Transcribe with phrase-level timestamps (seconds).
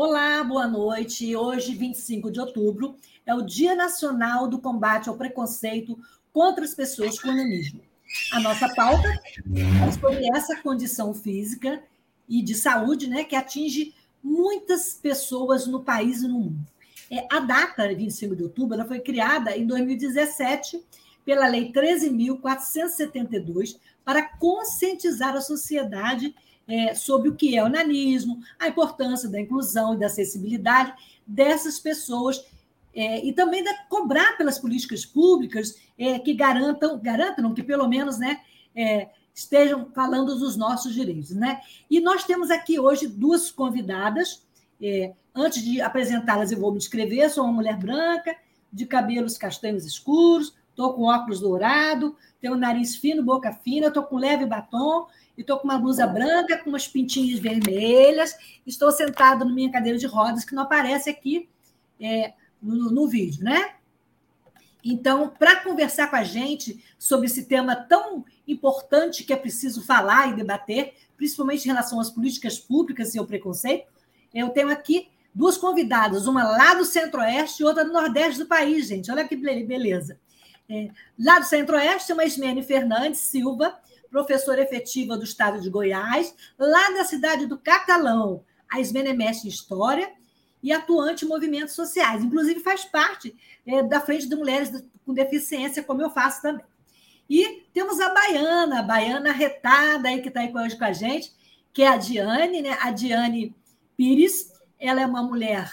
[0.00, 1.34] Olá, boa noite.
[1.34, 2.94] Hoje, 25 de outubro,
[3.26, 5.98] é o Dia Nacional do Combate ao Preconceito
[6.32, 7.80] contra as Pessoas com Nanismo.
[8.32, 11.82] A nossa pauta é sobre essa condição física
[12.28, 16.64] e de saúde né, que atinge muitas pessoas no país e no mundo.
[17.10, 20.80] É, a data, 25 de outubro, ela foi criada em 2017
[21.24, 26.32] pela Lei 13.472 para conscientizar a sociedade
[26.68, 30.92] é, sobre o que é o nanismo, a importância da inclusão e da acessibilidade
[31.26, 32.44] dessas pessoas
[32.94, 38.18] é, e também da, cobrar pelas políticas públicas é, que garantam, garantam que pelo menos
[38.18, 38.40] né,
[38.74, 41.30] é, estejam falando dos nossos direitos.
[41.30, 41.60] Né?
[41.90, 44.42] E nós temos aqui hoje duas convidadas.
[44.80, 47.30] É, antes de apresentá-las, eu vou me descrever.
[47.30, 48.36] Sou uma mulher branca,
[48.72, 54.16] de cabelos castanhos escuros, estou com óculos dourado, tenho nariz fino, boca fina, estou com
[54.16, 55.06] leve batom
[55.42, 58.36] estou com uma blusa branca, com umas pintinhas vermelhas,
[58.66, 61.48] estou sentado na minha cadeira de rodas, que não aparece aqui
[62.00, 63.74] é, no, no vídeo, né?
[64.84, 70.30] Então, para conversar com a gente sobre esse tema tão importante que é preciso falar
[70.30, 73.86] e debater, principalmente em relação às políticas públicas e ao preconceito,
[74.32, 78.86] eu tenho aqui duas convidadas, uma lá do Centro-Oeste e outra do Nordeste do país,
[78.86, 79.10] gente.
[79.10, 80.18] Olha que beleza.
[80.68, 83.78] É, lá do Centro-Oeste, uma Ismene Fernandes Silva,
[84.10, 88.44] professora efetiva do estado de Goiás, lá da cidade do Catalão.
[88.68, 90.10] A Ismene mestre em História
[90.62, 92.22] e atuante em movimentos sociais.
[92.22, 93.34] Inclusive, faz parte
[93.66, 96.64] é, da Frente de Mulheres com Deficiência, como eu faço também.
[97.28, 101.32] E temos a Baiana, a Baiana retada aí, que está aí hoje com a gente,
[101.72, 102.76] que é a Diane, né?
[102.80, 103.54] A Diane
[103.96, 104.52] Pires.
[104.80, 105.70] Ela é uma mulher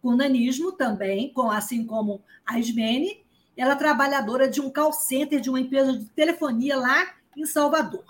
[0.00, 3.24] com nanismo também, com, assim como a Ismene.
[3.56, 8.04] Ela é trabalhadora de um call center de uma empresa de telefonia lá em Salvador.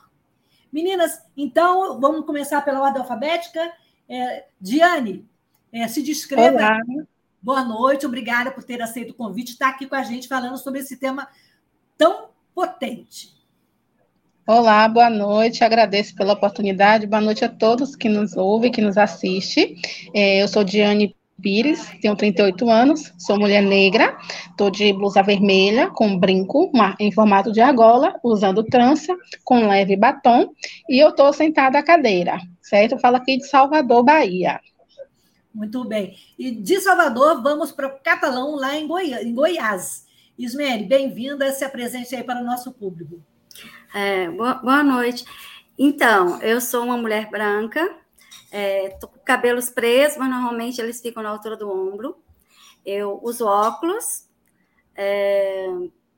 [0.72, 3.72] Meninas, então vamos começar pela ordem alfabética.
[4.08, 5.28] É, Diane,
[5.72, 6.56] é, se descreva.
[6.56, 6.78] Olá.
[7.42, 10.80] Boa noite, obrigada por ter aceito o convite, estar aqui com a gente falando sobre
[10.80, 11.28] esse tema
[11.98, 13.32] tão potente.
[14.46, 18.96] Olá, boa noite, agradeço pela oportunidade, boa noite a todos que nos ouvem, que nos
[18.96, 19.76] assistem.
[20.14, 24.16] É, eu sou Diane Pires, tenho 38 anos, sou mulher negra,
[24.48, 29.14] estou de blusa vermelha com brinco uma, em formato de argola, usando trança,
[29.44, 30.54] com leve batom,
[30.88, 32.92] e eu estou sentada à cadeira, certo?
[32.92, 34.60] Eu falo aqui de Salvador, Bahia.
[35.52, 36.16] Muito bem.
[36.38, 40.06] E de Salvador, vamos para o Catalão, lá em, Goi em Goiás.
[40.38, 43.20] Ismere, bem-vinda, se apresente aí para o nosso público.
[43.94, 45.24] É, boa, boa noite.
[45.78, 48.01] Então, eu sou uma mulher branca,
[48.52, 52.22] é, tô com cabelos presos, mas normalmente eles ficam na altura do ombro.
[52.84, 54.28] Eu uso óculos,
[54.94, 55.66] é,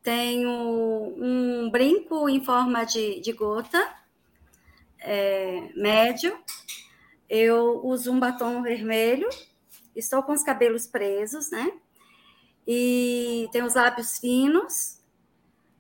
[0.03, 3.89] tenho um brinco em forma de, de gota,
[4.99, 6.37] é, médio.
[7.31, 9.29] Eu uso um batom vermelho,
[9.95, 11.71] estou com os cabelos presos, né?
[12.67, 15.01] E tenho os lábios finos.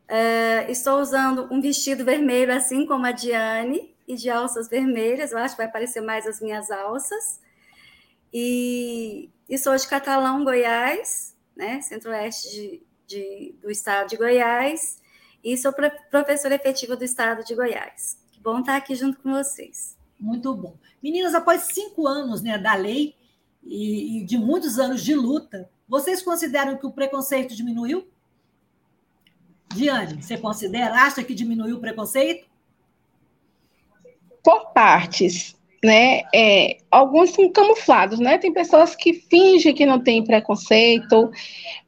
[0.06, 5.38] É, estou usando um vestido vermelho, assim como a Diane e de alças vermelhas, eu
[5.38, 7.40] acho que vai aparecer mais as minhas alças.
[8.32, 15.00] E, e sou de Catalão, Goiás, né, centro-oeste de, de, do estado de Goiás,
[15.42, 15.72] e sou
[16.10, 18.18] professora efetiva do estado de Goiás.
[18.32, 19.96] Que bom estar aqui junto com vocês.
[20.18, 20.76] Muito bom.
[21.02, 23.14] Meninas, após cinco anos né, da lei
[23.62, 28.08] e, e de muitos anos de luta, vocês consideram que o preconceito diminuiu?
[29.74, 32.46] Diane, você considera, acha que diminuiu o preconceito?
[34.44, 36.22] Por partes, né?
[36.34, 38.38] É, alguns são camuflados, né?
[38.38, 41.30] Tem pessoas que fingem que não tem preconceito,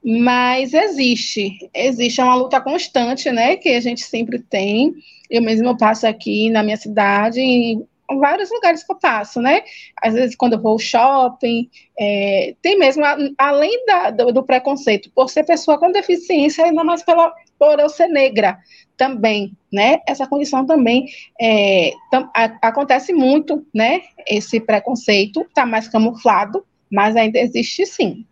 [0.02, 3.56] mas existe, existe é uma luta constante, né?
[3.56, 4.94] Que a gente sempre tem.
[5.30, 7.86] Eu mesmo passo aqui na minha cidade, em
[8.18, 9.62] vários lugares que eu passo, né?
[10.02, 11.68] Às vezes quando eu vou ao shopping,
[11.98, 13.02] é, tem mesmo,
[13.36, 17.88] além da, do, do, preconceito, por ser pessoa com deficiência, ainda mais pela, por eu
[17.88, 18.58] ser negra,
[18.96, 20.00] também, né?
[20.06, 21.06] Essa condição também
[21.40, 24.02] é, tam, a, acontece muito, né?
[24.26, 28.26] Esse preconceito está mais camuflado, mas ainda existe sim.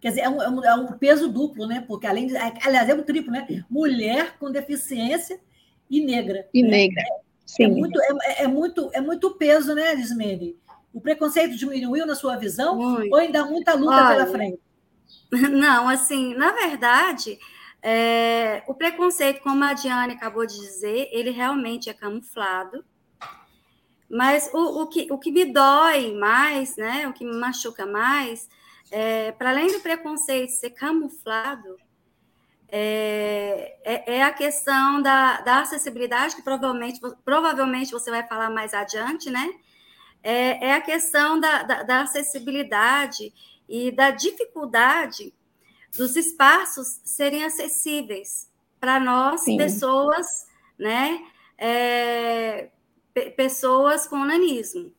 [0.00, 1.84] Quer dizer, é um, é um, é um peso duplo, né?
[1.86, 2.36] Porque além de.
[2.36, 3.46] Aliás, é um triplo, né?
[3.68, 5.40] Mulher com deficiência
[5.90, 6.46] e negra.
[6.54, 6.68] E né?
[6.68, 7.02] negra.
[7.02, 7.64] É, Sim.
[7.64, 10.56] É, muito, é, é, muito, é muito peso, né, Lismene?
[10.92, 13.12] O preconceito diminuiu na sua visão muito.
[13.12, 14.60] ou ainda há muita luta Olha, pela frente?
[15.50, 17.38] Não, assim, na verdade,
[17.82, 22.84] é, o preconceito, como a Diane acabou de dizer, ele realmente é camuflado.
[24.10, 28.48] Mas o, o, que, o que me dói mais, né, o que me machuca mais,
[28.90, 31.76] é, para além do preconceito ser camuflado,
[32.70, 38.74] é, é, é, a questão da, da acessibilidade, que provavelmente, provavelmente você vai falar mais
[38.74, 39.48] adiante, né?
[40.22, 43.32] É, é a questão da, da, da acessibilidade
[43.68, 45.32] e da dificuldade
[45.96, 48.48] dos espaços serem acessíveis
[48.80, 49.56] para nós, Sim.
[49.56, 50.46] pessoas,
[50.78, 51.26] né?
[51.56, 52.70] É,
[53.36, 54.92] pessoas com nanismo.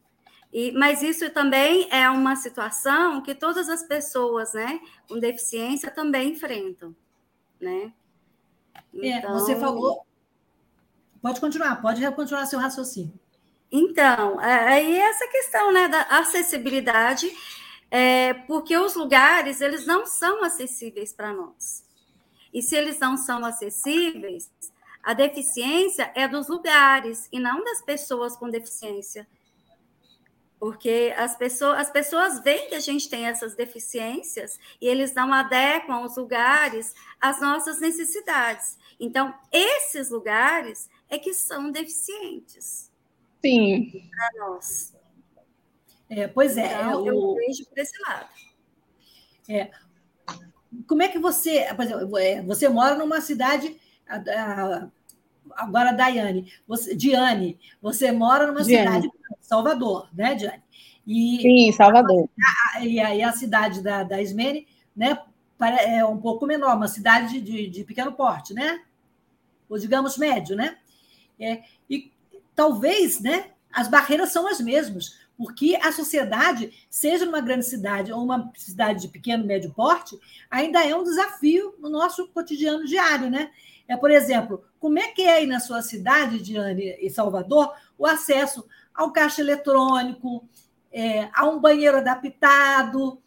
[0.51, 6.31] E, mas isso também é uma situação que todas as pessoas né, com deficiência também
[6.31, 6.95] enfrentam.
[7.61, 7.93] Né?
[8.93, 10.05] Então, é, você então falou.
[11.21, 13.13] Pode continuar, pode continuar seu raciocínio.
[13.71, 17.31] Então, é, aí essa questão né, da acessibilidade,
[17.91, 21.83] é, porque os lugares eles não são acessíveis para nós.
[22.53, 24.49] E se eles não são acessíveis,
[25.03, 29.27] a deficiência é dos lugares e não das pessoas com deficiência.
[30.59, 35.33] Porque as pessoas, as pessoas veem que a gente tem essas deficiências e eles não
[35.33, 38.77] adequam os lugares às nossas necessidades.
[38.99, 42.91] Então, esses lugares é que são deficientes.
[43.41, 44.09] Sim.
[44.11, 44.98] Para nós.
[46.09, 46.73] É, pois é.
[46.73, 48.27] Então, eu, eu vejo por esse lado.
[49.47, 49.69] É.
[50.87, 51.65] Como é que você.
[51.75, 53.79] Por exemplo, é, você mora numa cidade.
[55.55, 59.03] Agora, Daiane, você, Diane, você mora numa Diane.
[59.03, 60.61] cidade Salvador, né, Diane?
[61.07, 62.29] E, Sim, Salvador.
[62.75, 65.19] A, e aí a cidade da, da Ismene, né,
[65.59, 68.83] é um pouco menor, uma cidade de, de pequeno porte, né?
[69.67, 70.77] Ou digamos médio, né?
[71.39, 72.11] É, e
[72.53, 78.21] talvez, né, as barreiras são as mesmas, porque a sociedade, seja numa grande cidade ou
[78.21, 80.19] uma cidade de pequeno, médio porte,
[80.51, 83.49] ainda é um desafio no nosso cotidiano diário, né?
[83.87, 88.05] É, por exemplo, como é que é aí na sua cidade, Diane, em Salvador, o
[88.05, 90.45] acesso ao caixa eletrônico,
[90.91, 93.21] é, a um banheiro adaptado.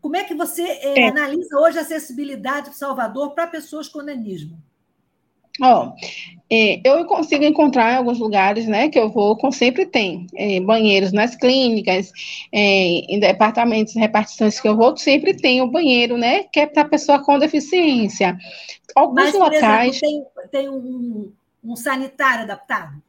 [0.00, 1.08] Como é que você é, é.
[1.10, 4.58] analisa hoje a acessibilidade de Salvador para pessoas com nanismo?
[5.60, 5.92] Ó,
[6.50, 10.60] é, eu consigo encontrar em alguns lugares, né, que eu vou, com sempre tem é,
[10.60, 12.12] banheiros nas clínicas,
[12.52, 16.66] é, em departamentos, repartições que eu vou, sempre tem o um banheiro, né, que é
[16.66, 18.36] para pessoa com deficiência.
[18.94, 21.32] Alguns Mas, locais exemplo, tem, tem um,
[21.64, 23.02] um sanitário adaptado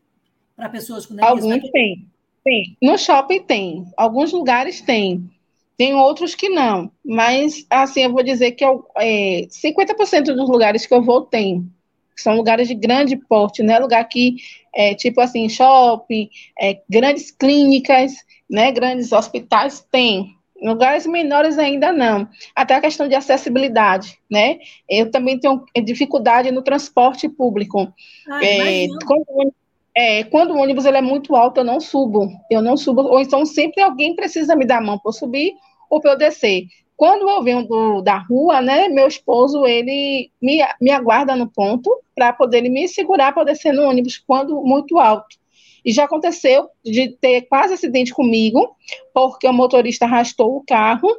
[0.55, 1.53] para pessoas com deficiência?
[1.53, 2.07] Alguns tem,
[2.43, 2.77] tem.
[2.81, 5.29] No shopping tem, alguns lugares tem.
[5.75, 10.85] Tem outros que não, mas assim, eu vou dizer que eu, é, 50% dos lugares
[10.85, 11.69] que eu vou tem.
[12.15, 13.79] São lugares de grande porte, né?
[13.79, 14.35] Lugar que,
[14.73, 16.29] é, tipo assim, shopping,
[16.59, 18.13] é, grandes clínicas,
[18.49, 18.71] né?
[18.71, 20.35] Grandes hospitais, tem.
[20.61, 22.27] Lugares menores ainda não.
[22.55, 24.59] Até a questão de acessibilidade, né?
[24.87, 27.91] Eu também tenho dificuldade no transporte público.
[28.29, 29.53] Ah, é, quando,
[29.95, 32.29] é, quando o ônibus ele é muito alto, eu não subo.
[32.49, 35.53] Eu não subo, ou então sempre alguém precisa me dar a mão para eu subir
[35.89, 36.67] ou para eu descer.
[36.95, 41.89] Quando eu venho do, da rua, né, meu esposo, ele me, me aguarda no ponto
[42.15, 45.37] para poder me segurar para descer no ônibus quando muito alto.
[45.83, 48.75] E já aconteceu de ter quase acidente comigo,
[49.13, 51.09] porque o motorista arrastou o carro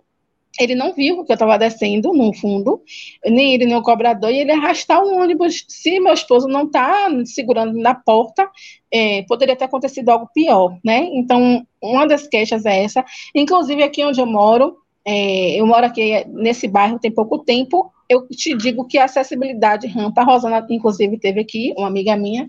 [0.58, 2.80] ele não viu que eu estava descendo no fundo,
[3.24, 5.64] nem ele, nem o cobrador, e ele arrastar o ônibus.
[5.68, 8.48] Se meu esposo não está segurando na porta,
[8.90, 11.08] é, poderia ter acontecido algo pior, né?
[11.12, 13.04] Então, uma das queixas é essa.
[13.34, 18.26] Inclusive, aqui onde eu moro, é, eu moro aqui nesse bairro tem pouco tempo, eu
[18.28, 22.46] te digo que a acessibilidade rampa, a Rosana, inclusive, teve aqui, uma amiga minha,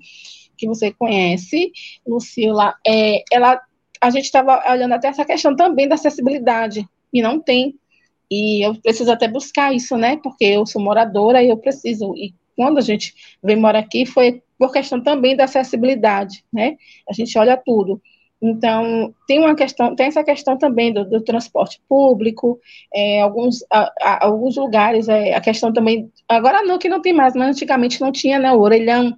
[0.57, 1.71] que você conhece,
[2.07, 3.61] Lucila, é, ela,
[4.01, 7.75] a gente estava olhando até essa questão também da acessibilidade, e não tem
[8.29, 10.17] e eu preciso até buscar isso, né?
[10.17, 12.13] Porque eu sou moradora e eu preciso.
[12.15, 16.75] E quando a gente vem morar aqui, foi por questão também da acessibilidade, né?
[17.07, 18.01] A gente olha tudo.
[18.41, 22.59] Então, tem uma questão, tem essa questão também do, do transporte público,
[22.93, 27.13] é, alguns, a, a, alguns lugares, é, a questão também, agora não, que não tem
[27.13, 29.17] mais, mas antigamente não tinha, né, o orelhão,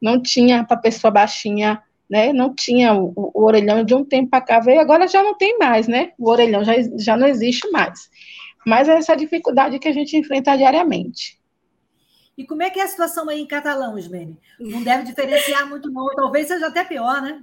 [0.00, 4.42] não tinha para pessoa baixinha, né, não tinha o, o orelhão de um tempo para
[4.42, 8.08] cá, veio, agora já não tem mais, né, o orelhão já, já não existe mais
[8.68, 11.40] mas é essa dificuldade que a gente enfrenta diariamente.
[12.36, 14.38] E como é que é a situação aí em catalão, Ismene?
[14.60, 16.06] Não deve diferenciar muito, não.
[16.14, 17.42] Talvez seja até pior, né?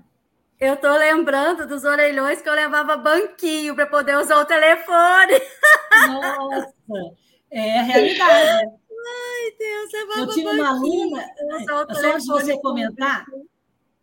[0.60, 5.34] Eu tô lembrando dos orelhões que eu levava banquinho para poder usar o telefone.
[6.08, 6.74] Nossa,
[7.52, 8.72] é a realidade.
[9.08, 13.26] Ai, Deus, levava Eu tinha uma aluna, é, só antes de você comentar,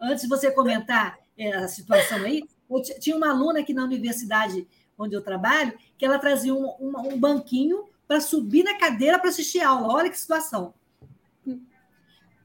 [0.00, 4.66] antes de você comentar é, a situação aí, eu tinha uma aluna aqui na universidade
[4.98, 9.30] onde eu trabalho, que ela trazia um, um, um banquinho para subir na cadeira para
[9.30, 9.94] assistir a aula.
[9.94, 10.74] Olha que situação.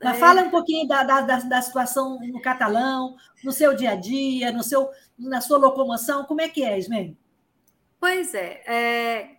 [0.04, 0.20] Mas é.
[0.20, 4.64] fala um pouquinho da, da, da, situação no catalão, no seu dia a dia, no
[4.64, 6.24] seu, na sua locomoção.
[6.26, 7.18] Como é que é, Ismene?
[8.00, 9.38] Pois é, é,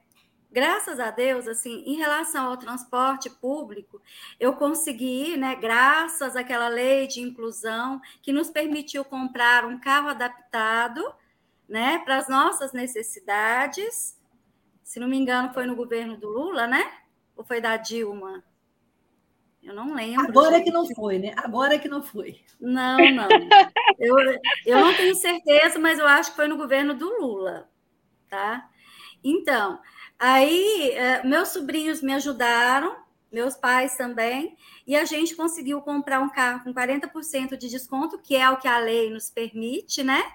[0.50, 4.02] graças a Deus, assim, em relação ao transporte público,
[4.40, 11.02] eu consegui, né, graças àquela lei de inclusão que nos permitiu comprar um carro adaptado,
[11.68, 14.18] né, para as nossas necessidades.
[14.82, 16.90] Se não me engano, foi no governo do Lula, né?
[17.36, 18.42] Ou foi da Dilma?
[19.68, 20.26] Eu não lembro.
[20.26, 20.62] Agora gente.
[20.62, 21.34] é que não foi, né?
[21.37, 22.40] Agora é que não foi.
[22.58, 23.28] Não, não.
[24.00, 24.16] eu,
[24.64, 27.68] eu não tenho certeza, mas eu acho que foi no governo do Lula,
[28.30, 28.66] tá?
[29.22, 29.78] Então,
[30.18, 32.96] aí é, meus sobrinhos me ajudaram,
[33.30, 34.56] meus pais também,
[34.87, 38.66] e a gente conseguiu comprar um carro com 40% de desconto, que é o que
[38.66, 40.32] a lei nos permite, né?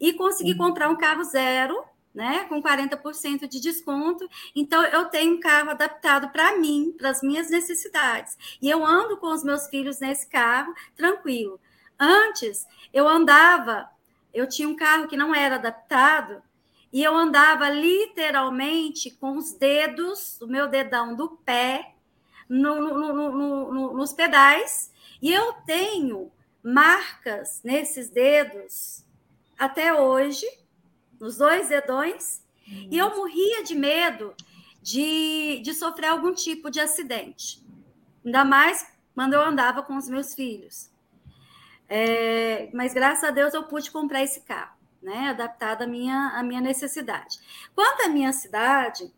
[0.00, 0.58] E consegui uhum.
[0.58, 4.28] comprar um carro zero né, com 40% de desconto.
[4.54, 8.38] Então, eu tenho um carro adaptado para mim, para as minhas necessidades.
[8.62, 11.60] E eu ando com os meus filhos nesse carro, tranquilo.
[11.98, 13.90] Antes, eu andava,
[14.32, 16.42] eu tinha um carro que não era adaptado,
[16.92, 21.94] e eu andava literalmente com os dedos, o meu dedão do pé,
[22.48, 26.30] no, no, no, nos pedais, e eu tenho
[26.62, 29.04] marcas nesses dedos
[29.58, 30.46] até hoje
[31.20, 32.88] nos dois dedões, uhum.
[32.90, 34.34] e eu morria de medo
[34.82, 37.64] de, de sofrer algum tipo de acidente.
[38.24, 40.90] Ainda mais quando eu andava com os meus filhos.
[41.88, 45.28] É, mas graças a Deus eu pude comprar esse carro, né?
[45.28, 47.38] Adaptado à minha, à minha necessidade.
[47.74, 49.12] Quanto à minha cidade,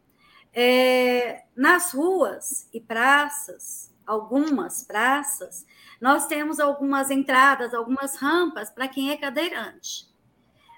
[0.52, 5.66] é, nas ruas e praças, algumas praças,
[6.00, 10.06] nós temos algumas entradas, algumas rampas para quem é cadeirante.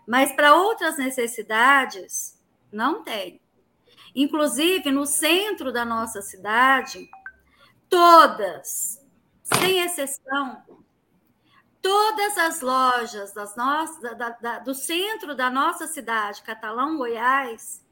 [0.08, 3.42] Mas para outras necessidades, não tem.
[4.14, 7.06] Inclusive, no centro da nossa cidade,
[7.90, 9.06] todas,
[9.42, 10.62] sem exceção,
[11.82, 17.84] todas as lojas das nossas, da, da, do centro da nossa cidade, Catalão, Goiás,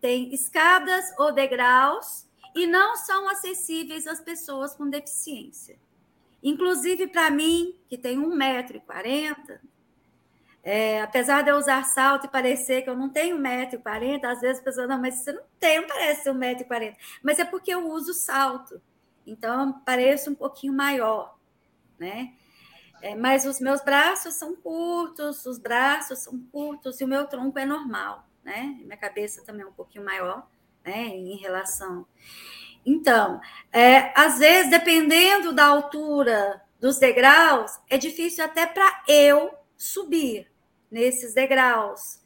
[0.00, 5.78] têm escadas ou degraus e não são acessíveis às pessoas com deficiência.
[6.42, 9.60] Inclusive, para mim, que tenho 1,40m,
[10.62, 14.60] é, apesar de eu usar salto e parecer que eu não tenho 1,40m, às vezes
[14.60, 16.96] a pessoa, não, mas você não tem, não parece ser 1,40m.
[17.22, 18.80] Mas é porque eu uso salto.
[19.26, 21.38] Então, pareço um pouquinho maior,
[21.98, 22.34] né?
[23.00, 27.58] É, mas os meus braços são curtos, os braços são curtos e o meu tronco
[27.58, 28.76] é normal, né?
[28.82, 30.46] Minha cabeça também é um pouquinho maior,
[30.84, 31.06] né?
[31.08, 32.06] Em relação.
[32.84, 33.40] Então,
[33.72, 40.49] é, às vezes, dependendo da altura dos degraus, é difícil até para eu subir
[40.90, 42.20] nesses degraus.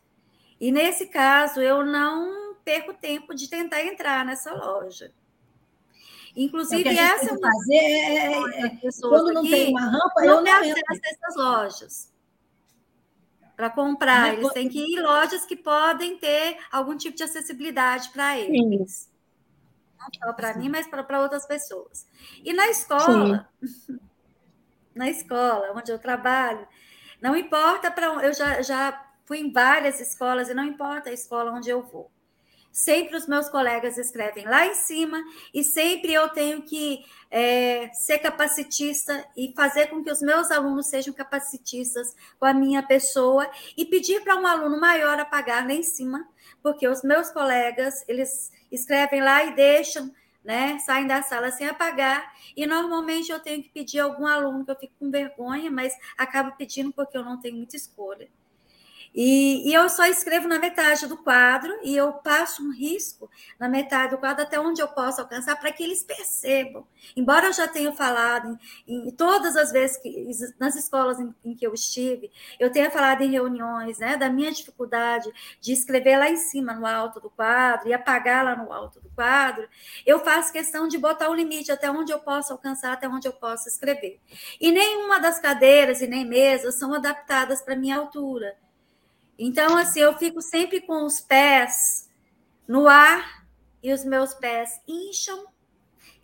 [0.60, 5.12] E nesse caso, eu não perco tempo de tentar entrar nessa loja.
[6.36, 10.24] Inclusive, é essa é uma fazer é, é, é quando não tem uma rampa, não
[10.24, 12.14] eu não acesso a essas lojas
[13.56, 14.34] para comprar.
[14.34, 18.92] Eles têm que ir em lojas que podem ter algum tipo de acessibilidade para eles.
[18.92, 19.10] Sim.
[19.98, 22.06] Não só para mim, mas para outras pessoas.
[22.44, 23.48] E na escola,
[24.94, 26.66] na escola onde eu trabalho,
[27.24, 31.52] não importa para eu já, já fui em várias escolas e não importa a escola
[31.52, 32.10] onde eu vou.
[32.70, 35.18] Sempre os meus colegas escrevem lá em cima
[35.54, 40.88] e sempre eu tenho que é, ser capacitista e fazer com que os meus alunos
[40.88, 45.82] sejam capacitistas com a minha pessoa e pedir para um aluno maior apagar lá em
[45.82, 46.28] cima,
[46.62, 50.12] porque os meus colegas eles escrevem lá e deixam
[50.44, 50.78] né?
[50.80, 52.32] Saem da sala sem apagar.
[52.56, 56.52] E normalmente eu tenho que pedir algum aluno que eu fico com vergonha, mas acabo
[56.56, 58.28] pedindo porque eu não tenho muita escolha.
[59.14, 63.30] E, e, eu só escrevo na metade do quadro e eu passo um risco
[63.60, 66.84] na metade do quadro até onde eu posso alcançar para que eles percebam.
[67.16, 70.26] Embora eu já tenha falado em, em todas as vezes que
[70.58, 72.28] nas escolas em, em, que eu estive,
[72.58, 75.30] eu tenha falado em reuniões, né, da minha dificuldade
[75.60, 79.10] de escrever lá em cima no alto do quadro e apagar lá no alto do
[79.10, 79.68] quadro,
[80.04, 83.32] eu faço questão de botar o limite até onde eu posso alcançar, até onde eu
[83.32, 84.20] posso escrever.
[84.60, 88.63] E nenhuma das cadeiras e nem mesas são adaptadas para minha altura.
[89.38, 92.08] Então, assim, eu fico sempre com os pés
[92.66, 93.46] no ar
[93.82, 95.54] e os meus pés incham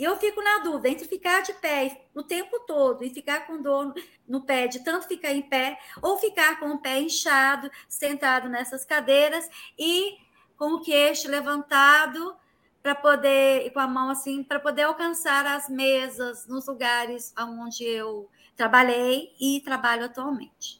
[0.02, 3.92] eu fico na dúvida entre ficar de pé o tempo todo e ficar com dor
[4.26, 8.82] no pé, de tanto ficar em pé, ou ficar com o pé inchado, sentado nessas
[8.84, 9.46] cadeiras
[9.78, 10.16] e
[10.56, 12.34] com o queixo levantado
[12.82, 17.84] para poder, e com a mão assim, para poder alcançar as mesas nos lugares onde
[17.84, 18.26] eu
[18.56, 20.79] trabalhei e trabalho atualmente.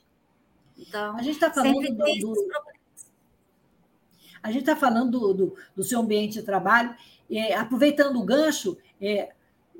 [0.81, 2.35] Então, a gente está falando do, do...
[4.43, 6.95] A gente está falando do, do, do, seu ambiente de trabalho,
[7.31, 9.33] é, aproveitando o gancho, é,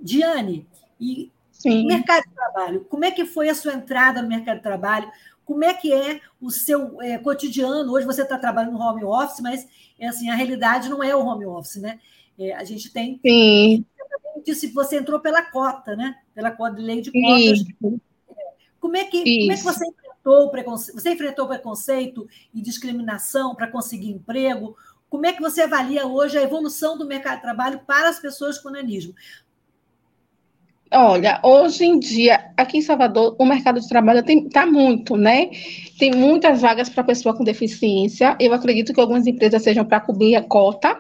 [0.03, 0.67] Diane,
[1.01, 1.87] e Sim.
[1.87, 5.11] mercado de trabalho, como é que foi a sua entrada no mercado de trabalho?
[5.47, 7.91] Como é que é o seu é, cotidiano?
[7.91, 9.67] Hoje você está trabalhando no home office, mas
[9.99, 11.99] é assim, a realidade não é o home office, né?
[12.39, 13.19] É, a gente tem.
[13.25, 13.85] Sim.
[14.45, 16.17] Disse você entrou pela cota, né?
[16.35, 17.59] Pela cota de lei de cotas.
[17.59, 18.01] Sim.
[18.79, 19.85] Como é que, como é que você
[20.51, 21.01] preconceito?
[21.01, 24.77] Você enfrentou preconceito e discriminação para conseguir emprego?
[25.09, 28.59] Como é que você avalia hoje a evolução do mercado de trabalho para as pessoas
[28.59, 29.15] com nanismo?
[30.93, 35.51] Olha, hoje em dia, aqui em Salvador, o mercado de trabalho está muito, né?
[35.99, 38.37] Tem muitas vagas para pessoa com deficiência.
[38.41, 40.99] Eu acredito que algumas empresas sejam para cobrir a cota,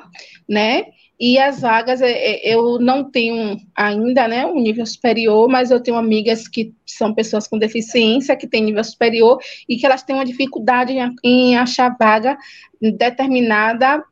[0.48, 0.84] né?
[1.20, 5.78] E as vagas, é, é, eu não tenho ainda né, um nível superior, mas eu
[5.78, 10.16] tenho amigas que são pessoas com deficiência, que têm nível superior, e que elas têm
[10.16, 12.38] uma dificuldade em, achar vaga
[12.80, 14.02] determinada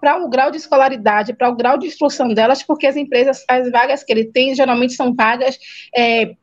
[0.00, 3.70] para o grau de escolaridade, para o grau de instrução delas, porque as empresas, as
[3.70, 5.58] vagas que ele tem, geralmente são vagas
[5.94, 6.34] é,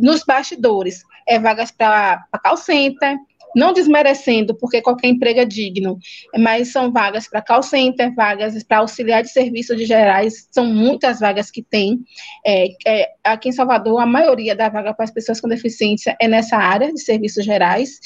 [0.00, 1.02] nos bastidores.
[1.24, 3.16] É vagas para call center,
[3.54, 5.98] não desmerecendo, porque qualquer emprego é digno,
[6.38, 11.20] mas são vagas para call center, vagas para auxiliar de serviços de gerais, são muitas
[11.20, 12.00] vagas que tem.
[12.44, 16.28] É, é, aqui em Salvador, a maioria da vaga para as pessoas com deficiência é
[16.28, 18.00] nessa área de serviços gerais,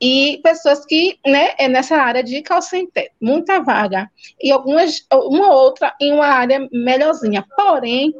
[0.00, 4.08] e pessoas que, né, é nessa área de call center, muita vaga,
[4.40, 7.44] e algumas, uma outra em uma área melhorzinha.
[7.56, 8.12] Porém,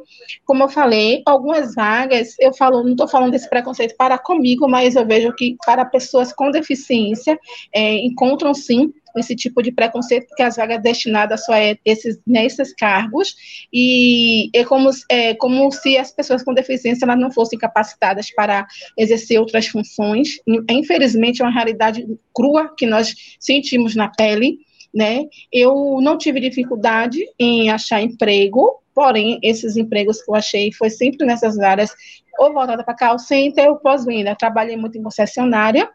[0.45, 4.95] como eu falei, algumas vagas, eu falo, não estou falando desse preconceito para comigo, mas
[4.95, 7.39] eu vejo que para pessoas com deficiência, deficiência
[7.73, 12.73] é, encontram sim esse tipo de preconceito, porque as vagas destinadas só é esses, nesses
[12.73, 13.35] cargos,
[13.73, 18.67] e é como, é como se as pessoas com deficiência elas não fossem capacitadas para
[18.95, 20.39] exercer outras funções.
[20.69, 24.59] Infelizmente, é uma realidade crua que nós sentimos na pele,
[24.93, 25.25] né?
[25.51, 31.25] Eu não tive dificuldade em achar emprego, porém, esses empregos que eu achei foi sempre
[31.25, 31.91] nessas áreas,
[32.37, 34.35] ou voltada para call center ou pós-venda.
[34.35, 35.89] Trabalhei muito em concessionária,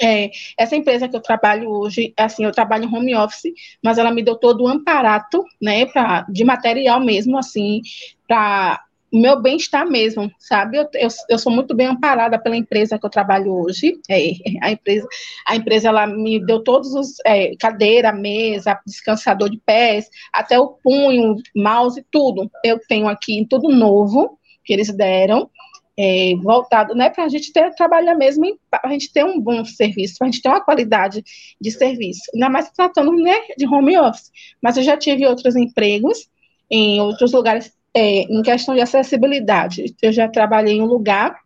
[0.00, 3.52] é, essa empresa que eu trabalho hoje, assim, eu trabalho em home office,
[3.82, 7.80] mas ela me deu todo o amparato, né, pra, de material mesmo, assim,
[8.26, 10.78] para o meu bem-estar mesmo, sabe?
[10.78, 14.00] Eu, eu, eu, sou muito bem amparada pela empresa que eu trabalho hoje.
[14.08, 14.30] É,
[14.62, 15.06] a empresa,
[15.46, 20.68] a empresa ela me deu todos os é, cadeira, mesa, descansador de pés, até o
[20.68, 22.50] punho, mouse, tudo.
[22.64, 25.50] Eu tenho aqui tudo novo que eles deram
[25.98, 29.64] é, voltado, né, para a gente ter, trabalhar mesmo, para a gente ter um bom
[29.64, 31.22] serviço, para a gente ter uma qualidade
[31.60, 34.30] de serviço, ainda mais tratando, né, de home office.
[34.62, 36.28] Mas eu já tive outros empregos
[36.70, 39.94] em outros lugares, é, em questão de acessibilidade.
[40.00, 41.36] Eu já trabalhei em um lugar,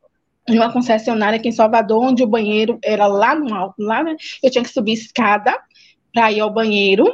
[0.49, 4.15] em uma concessionária aqui em Salvador, onde o banheiro era lá no alto, lá, né,
[4.43, 5.59] eu tinha que subir escada
[6.15, 7.13] para ir ao banheiro,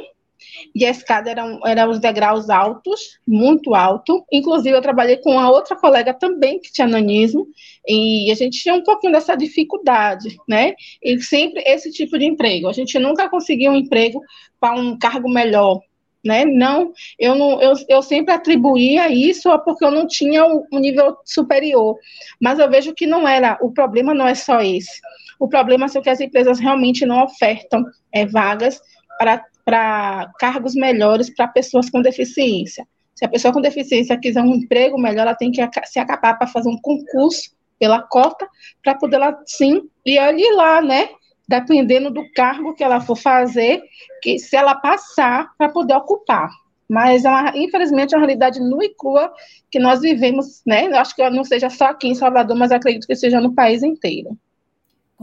[0.73, 4.25] e a escada eram, eram os degraus altos, muito alto.
[4.31, 7.47] Inclusive, eu trabalhei com uma outra colega também que tinha nanismo,
[7.87, 10.73] e a gente tinha um pouquinho dessa dificuldade, né?
[11.01, 12.67] E sempre esse tipo de emprego.
[12.67, 14.21] A gente nunca conseguiu um emprego
[14.59, 15.81] para um cargo melhor,
[16.23, 16.45] né?
[16.45, 21.17] Não, eu não, eu, eu sempre atribuía isso porque eu não tinha um, um, nível
[21.25, 21.97] superior.
[22.39, 25.01] Mas eu vejo que não era, o problema não é só esse.
[25.39, 28.79] O problema é que as empresas realmente não ofertam é, vagas
[29.19, 32.87] para para cargos melhores para pessoas com deficiência.
[33.15, 36.47] Se a pessoa com deficiência quiser um emprego melhor, ela tem que se acabar para
[36.47, 38.47] fazer um concurso pela cota
[38.83, 41.09] para poder lá sim e ali lá, né?
[41.47, 43.81] Dependendo do cargo que ela for fazer,
[44.21, 46.49] que se ela passar para poder ocupar.
[46.89, 49.31] Mas, é uma, infelizmente, é uma realidade nua e crua
[49.71, 50.87] que nós vivemos, né?
[50.87, 53.83] Eu acho que não seja só aqui em Salvador, mas acredito que seja no país
[53.83, 54.37] inteiro.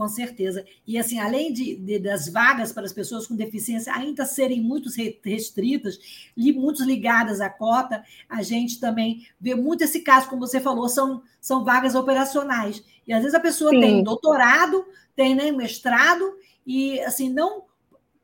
[0.01, 0.65] Com certeza.
[0.87, 4.89] E, assim, além de, de, das vagas para as pessoas com deficiência ainda serem muito
[5.23, 5.99] restritas,
[6.35, 10.89] li, muitos ligadas à cota, a gente também vê muito esse caso, como você falou,
[10.89, 12.83] são, são vagas operacionais.
[13.07, 13.79] E, às vezes, a pessoa Sim.
[13.79, 14.83] tem doutorado,
[15.15, 16.33] tem né, mestrado,
[16.65, 17.65] e, assim, não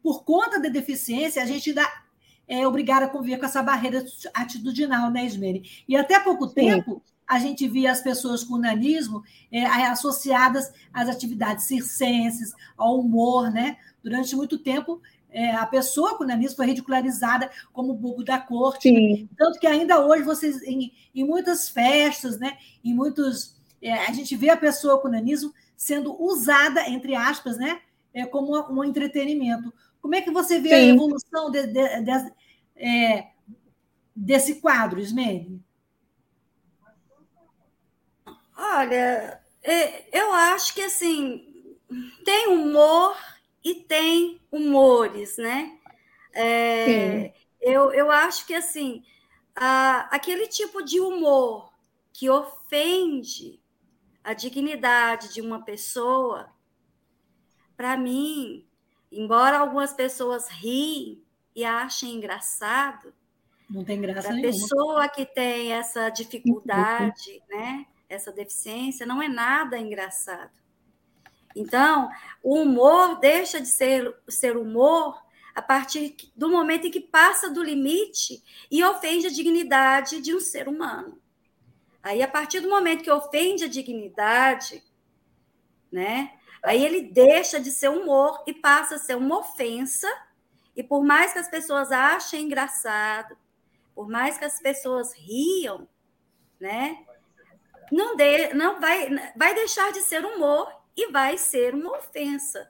[0.01, 1.87] por conta da deficiência, a gente ainda
[2.47, 5.69] é obrigada a conviver com essa barreira atitudinal, né, Ismene?
[5.87, 6.55] E até pouco Sim.
[6.55, 13.51] tempo a gente via as pessoas com nanismo é, associadas às atividades circenses, ao humor,
[13.51, 13.77] né?
[14.01, 18.91] Durante muito tempo, é, a pessoa com nanismo foi ridicularizada como bobo da corte.
[18.91, 19.27] Né?
[19.37, 23.55] Tanto que ainda hoje, vocês, em, em muitas festas, né, em muitos.
[23.81, 27.79] É, a gente vê a pessoa com nanismo sendo usada, entre aspas, né,
[28.13, 29.71] é, como um, entretenimento.
[30.01, 30.75] Como é que você vê Sim.
[30.75, 32.31] a evolução de, de, de,
[32.77, 33.27] é,
[34.15, 35.61] desse quadro, Ismene?
[38.57, 41.75] Olha, é, eu acho que assim
[42.25, 43.15] tem humor
[43.63, 45.77] e tem humores, né?
[46.33, 49.03] É, eu, eu acho que assim
[49.55, 51.71] a, aquele tipo de humor
[52.13, 53.61] que ofende
[54.23, 56.51] a dignidade de uma pessoa,
[57.75, 58.65] para mim,
[59.11, 61.23] embora algumas pessoas riem
[61.55, 63.13] e achem engraçado,
[63.69, 67.85] não tem graça a pessoa que tem essa dificuldade, né?
[68.09, 70.51] Essa deficiência, não é nada engraçado.
[71.55, 72.09] Então,
[72.43, 75.19] o humor deixa de ser, ser humor
[75.55, 80.39] a partir do momento em que passa do limite e ofende a dignidade de um
[80.39, 81.19] ser humano.
[82.03, 84.83] Aí, a partir do momento que ofende a dignidade,
[85.91, 86.33] né?
[86.63, 90.07] Aí ele deixa de ser humor e passa a ser uma ofensa.
[90.75, 93.35] E por mais que as pessoas achem engraçado,
[93.95, 95.87] por mais que as pessoas riam,
[96.59, 97.03] né?
[97.91, 102.69] Não, de, não vai, vai deixar de ser humor e vai ser uma ofensa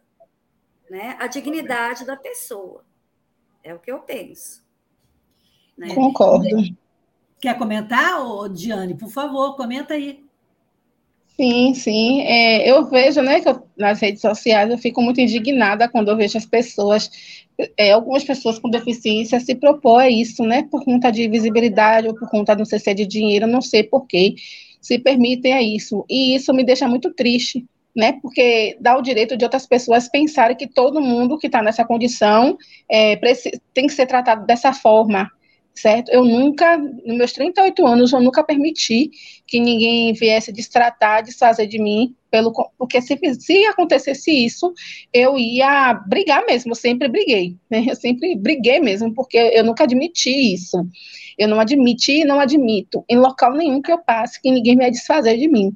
[0.89, 2.84] né, à dignidade da pessoa.
[3.63, 4.63] É o que eu penso.
[5.77, 5.93] Né?
[5.93, 6.45] Concordo.
[7.39, 8.17] Quer comentar,
[8.49, 8.95] Diane?
[8.95, 10.25] Por favor, comenta aí.
[11.36, 12.21] Sim, sim.
[12.21, 16.17] É, eu vejo, né, que eu, nas redes sociais eu fico muito indignada quando eu
[16.17, 17.12] vejo as pessoas,
[17.77, 22.15] é, algumas pessoas com deficiência se propõem a isso, né, por conta de visibilidade ou
[22.15, 24.34] por conta de um CC de dinheiro, não sei porquê
[24.82, 26.06] se permitem a isso.
[26.10, 28.13] E isso me deixa muito triste, né?
[28.22, 32.58] Porque dá o direito de outras pessoas pensarem que todo mundo que está nessa condição
[32.90, 33.16] é,
[33.74, 35.32] tem que ser tratado dessa forma,
[35.74, 36.10] certo?
[36.10, 39.12] Eu nunca, nos meus 38 anos, eu nunca permiti
[39.46, 44.74] que ninguém viesse destratar, desfazer de mim, pelo, porque se, se acontecesse isso,
[45.13, 47.86] eu ia brigar mesmo, eu sempre briguei, né?
[47.88, 50.86] Eu sempre briguei mesmo, porque eu nunca admiti isso.
[51.38, 54.90] Eu não admiti e não admito, em local nenhum que eu passe, que ninguém vai
[54.90, 55.72] desfazer de mim.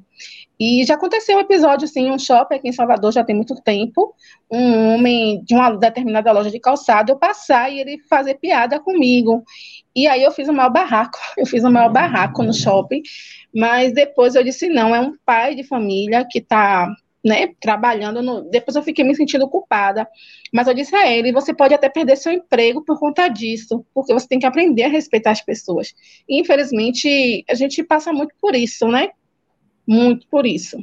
[0.64, 4.14] E já aconteceu um episódio, assim, um shopping aqui em Salvador, já tem muito tempo,
[4.48, 9.42] um homem de uma determinada loja de calçado, eu passar e ele fazer piada comigo.
[9.92, 13.02] E aí eu fiz o maior barraco, eu fiz o maior barraco no shopping,
[13.52, 16.88] mas depois eu disse, não, é um pai de família que está
[17.24, 18.22] né, trabalhando.
[18.22, 18.48] No...
[18.48, 20.06] Depois eu fiquei me sentindo culpada.
[20.52, 24.14] Mas eu disse a ele: você pode até perder seu emprego por conta disso, porque
[24.14, 25.92] você tem que aprender a respeitar as pessoas.
[26.28, 29.10] E, infelizmente, a gente passa muito por isso, né?
[29.86, 30.76] Muito por isso.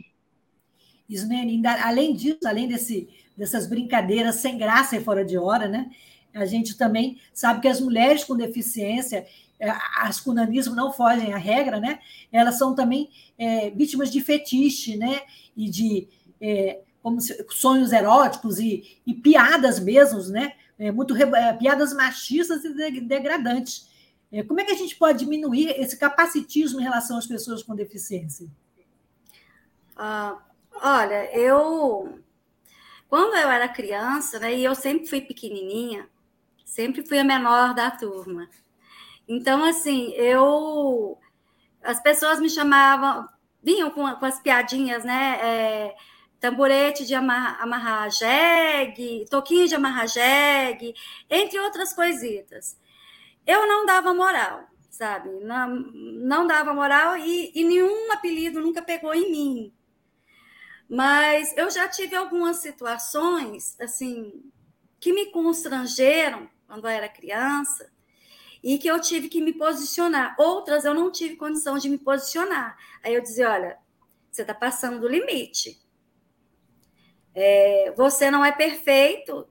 [1.09, 5.89] Ismene, além disso, além desse, dessas brincadeiras sem graça e fora de hora, né?
[6.33, 9.25] A gente também sabe que as mulheres com deficiência,
[9.59, 11.99] é, as com nanismo não fogem à regra, né?
[12.31, 15.21] Elas são também é, vítimas de fetiche, né?
[15.57, 16.07] E de
[16.39, 20.53] é, como se, sonhos eróticos e, e, piadas mesmo, né?
[20.77, 23.89] É, muito é, piadas machistas e degradantes.
[24.31, 27.75] É, como é que a gente pode diminuir esse capacitismo em relação às pessoas com
[27.75, 28.47] deficiência?
[30.01, 30.41] Ah,
[30.81, 32.23] olha, eu
[33.09, 36.09] quando eu era criança, né, e eu sempre fui pequenininha,
[36.65, 38.49] sempre fui a menor da turma.
[39.27, 41.19] Então, assim, eu
[41.83, 43.27] as pessoas me chamavam,
[43.63, 45.39] vinham com, com as piadinhas, né?
[45.41, 45.95] É,
[46.39, 50.95] tamborete de amarrar, jegue, toquinho de amarrar jegue,
[51.29, 52.77] entre outras coisitas.
[53.47, 55.29] Eu não dava moral, sabe?
[55.41, 59.73] Não, não dava moral e, e nenhum apelido nunca pegou em mim.
[60.89, 64.51] Mas eu já tive algumas situações, assim,
[64.99, 67.91] que me constrangeram quando eu era criança
[68.63, 70.35] e que eu tive que me posicionar.
[70.39, 72.75] Outras eu não tive condição de me posicionar.
[73.03, 73.77] Aí eu dizia: olha,
[74.31, 75.79] você está passando do limite.
[77.35, 79.47] É, você não é perfeito,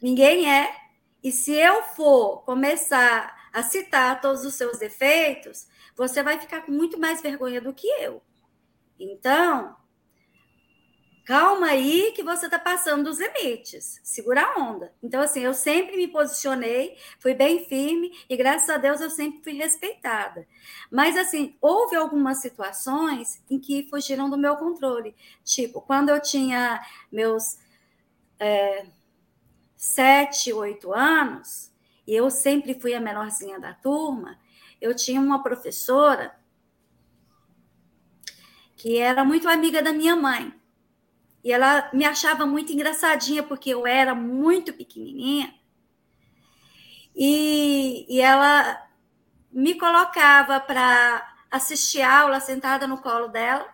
[0.00, 0.74] ninguém é.
[1.22, 6.72] E se eu for começar a citar todos os seus defeitos, você vai ficar com
[6.72, 8.22] muito mais vergonha do que eu.
[8.98, 9.76] Então,
[11.28, 14.94] calma aí que você está passando dos limites, segura a onda.
[15.02, 19.42] Então, assim, eu sempre me posicionei, fui bem firme e graças a Deus eu sempre
[19.42, 20.48] fui respeitada.
[20.90, 25.14] Mas, assim, houve algumas situações em que fugiram do meu controle.
[25.44, 26.80] Tipo, quando eu tinha
[27.12, 27.58] meus
[28.40, 28.86] é,
[29.76, 31.70] sete, oito anos,
[32.06, 34.38] e eu sempre fui a menorzinha da turma,
[34.80, 36.34] eu tinha uma professora
[38.74, 40.57] que era muito amiga da minha mãe.
[41.44, 45.54] E ela me achava muito engraçadinha, porque eu era muito pequenininha.
[47.14, 48.86] e, e ela
[49.50, 53.66] me colocava para assistir aula sentada no colo dela.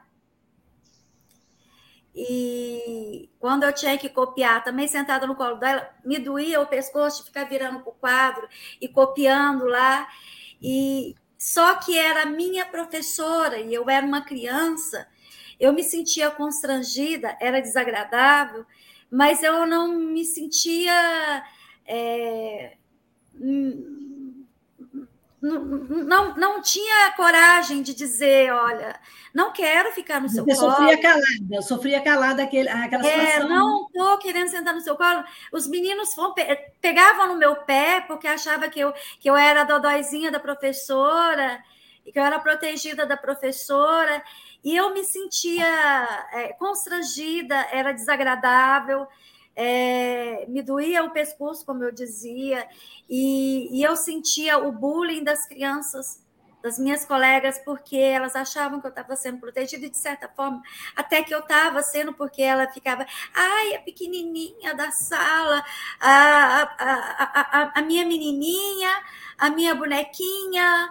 [2.15, 7.21] E quando eu tinha que copiar, também sentada no colo dela, me doía o pescoço
[7.21, 8.49] de ficar virando para o quadro
[8.81, 10.09] e copiando lá.
[10.63, 15.09] E só que era minha professora e eu era uma criança,
[15.59, 18.65] eu me sentia constrangida, era desagradável,
[19.11, 21.45] mas eu não me sentia
[21.87, 22.77] é,
[25.45, 28.99] não, não tinha coragem de dizer, olha,
[29.35, 30.73] não quero ficar no seu Você colo.
[30.73, 33.49] sofria calada, sofria calada aquele, aquela é, situação.
[33.49, 35.23] Não estou querendo sentar no seu colo.
[35.53, 36.15] Os meninos
[36.81, 41.63] pegavam no meu pé porque achavam que eu, que eu era a dodóizinha da professora,
[42.11, 44.23] que eu era protegida da professora,
[44.65, 45.67] e eu me sentia
[46.33, 49.07] é, constrangida, era desagradável
[49.57, 52.67] é, me doía o pescoço, como eu dizia,
[53.09, 56.23] e, e eu sentia o bullying das crianças
[56.61, 60.63] das minhas colegas, porque elas achavam que eu estava sendo protegida, e de certa forma,
[60.97, 65.63] até que eu estava sendo, porque ela ficava, ai, a pequenininha da sala,
[66.01, 68.91] a, a, a, a, minha menininha,
[69.37, 70.91] a minha bonequinha,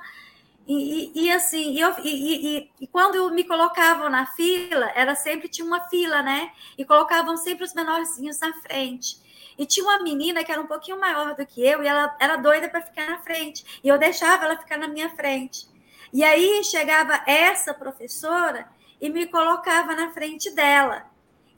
[0.66, 5.68] e, e, e assim, eu, e, e, quando me colocavam na fila, era sempre tinha
[5.68, 6.52] uma fila, né?
[6.78, 9.22] E colocavam sempre os menorzinhos na frente.
[9.58, 12.38] E tinha uma menina que era um pouquinho maior do que eu, e ela era
[12.38, 13.82] doida para ficar na frente.
[13.84, 15.68] E eu deixava ela ficar na minha frente.
[16.14, 18.68] E aí chegava essa professora
[19.02, 21.06] e me colocava na frente dela.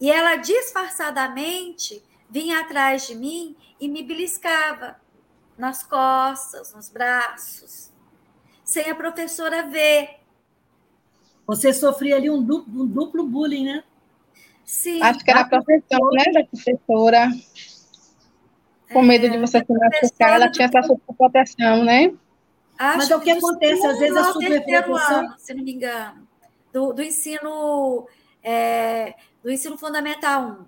[0.02, 5.00] E ela disfarçadamente vinha atrás de mim e me beliscava
[5.58, 7.95] nas costas, nos braços
[8.76, 10.18] sem a professora ver.
[11.48, 13.84] Você sofria ali um duplo, um duplo bullying, né?
[14.66, 15.02] Sim.
[15.02, 17.30] Acho que era a proteção, né, da professora.
[18.92, 20.82] Com medo de você se machucar, ela tinha essa
[21.18, 22.14] proteção, né?
[22.78, 25.20] Acho Mas é o que acontece, às vezes a superproteção...
[25.20, 26.28] Ano, se não me engano,
[26.74, 28.08] do, do ensino
[28.44, 30.66] é, do ensino fundamental 1.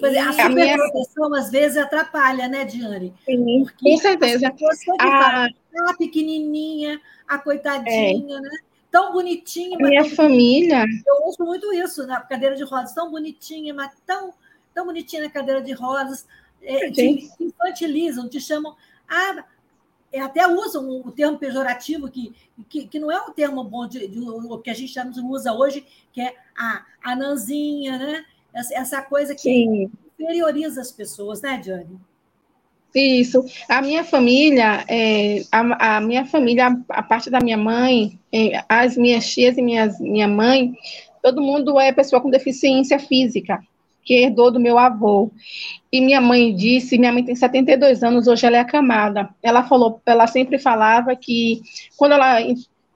[0.00, 1.40] Pois é, a superproteção minha...
[1.40, 3.14] às vezes atrapalha, né, Diane?
[3.24, 4.52] Sim, com certeza.
[4.98, 5.48] A...
[5.80, 8.40] ah, pequenininha, a coitadinha, é.
[8.40, 8.50] né?
[8.90, 9.76] Tão bonitinha.
[9.76, 10.10] A minha tão...
[10.10, 10.84] família.
[11.06, 14.32] Eu ouço muito isso na cadeira de rodas, tão bonitinha, mas tão,
[14.72, 16.26] tão bonitinha na cadeira de rodas.
[16.62, 18.74] É, te infantilizam, te chamam.
[19.08, 19.44] Ah,
[20.12, 22.32] é, até usam o termo pejorativo, que,
[22.68, 25.84] que, que não é um termo bom de, de, o que a gente usa hoje,
[26.12, 28.24] que é a, a nanzinha, né?
[28.54, 29.90] essa coisa que Sim.
[30.16, 31.98] inferioriza as pessoas, né, Diane?
[32.94, 33.44] Isso.
[33.68, 38.96] A minha família, é, a, a, minha família, a parte da minha mãe, é, as
[38.96, 40.72] minhas tias e minhas, minha mãe,
[41.20, 43.60] todo mundo é pessoa com deficiência física,
[44.04, 45.32] que herdou do meu avô.
[45.90, 49.28] E minha mãe disse, minha mãe tem 72 anos, hoje ela é acamada.
[49.42, 51.62] Ela falou, ela sempre falava que
[51.96, 52.38] quando ela,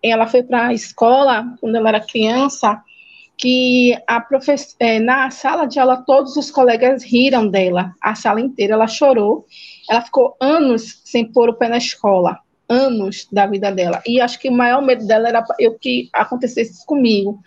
[0.00, 2.80] ela foi para a escola, quando ela era criança,
[3.38, 4.26] que a
[4.80, 9.46] é, na sala de aula todos os colegas riram dela, a sala inteira, ela chorou,
[9.88, 14.40] ela ficou anos sem pôr o pé na escola, anos da vida dela, e acho
[14.40, 17.40] que o maior medo dela era eu que acontecesse comigo,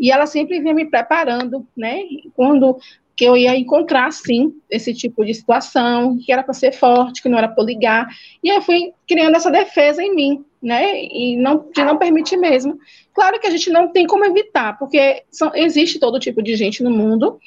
[0.00, 2.00] e ela sempre vinha me preparando, né,
[2.34, 2.78] quando
[3.16, 7.28] que eu ia encontrar, sim, esse tipo de situação, que era para ser forte, que
[7.28, 8.08] não era para ligar,
[8.42, 12.78] e eu fui criando essa defesa em mim, né, e não, de não permitir mesmo.
[13.12, 16.82] Claro que a gente não tem como evitar, porque são, existe todo tipo de gente
[16.82, 17.38] no mundo.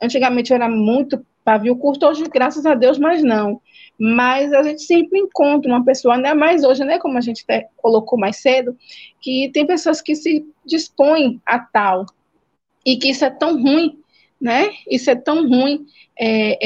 [0.00, 3.60] Antigamente era muito pavio curto, hoje, graças a Deus, mas não.
[3.98, 7.68] Mas a gente sempre encontra uma pessoa, ainda mais hoje, né, como a gente até
[7.76, 8.76] colocou mais cedo,
[9.20, 12.04] que tem pessoas que se dispõem a tal,
[12.84, 13.98] e que isso é tão ruim,
[14.40, 14.70] né?
[14.90, 15.86] Isso é tão ruim,
[16.18, 16.58] é,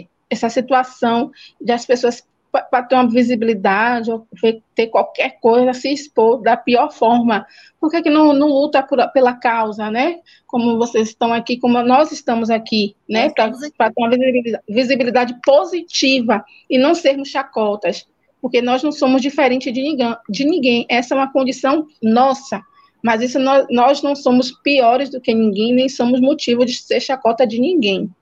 [0.00, 1.30] é, essa situação
[1.60, 4.26] de as pessoas para ter uma visibilidade ou
[4.74, 7.46] ter qualquer coisa, se expor da pior forma.
[7.80, 10.18] Por que, que não, não luta por, pela causa, né?
[10.46, 13.30] Como vocês estão aqui, como nós estamos aqui, né?
[13.30, 18.06] Para ter uma visibilidade, visibilidade, positiva e não sermos chacotas.
[18.42, 20.86] Porque nós não somos diferentes de ninguém, de ninguém.
[20.88, 22.60] Essa é uma condição nossa.
[23.02, 27.00] Mas isso nós, nós não somos piores do que ninguém, nem somos motivo de ser
[27.00, 28.14] chacota de ninguém.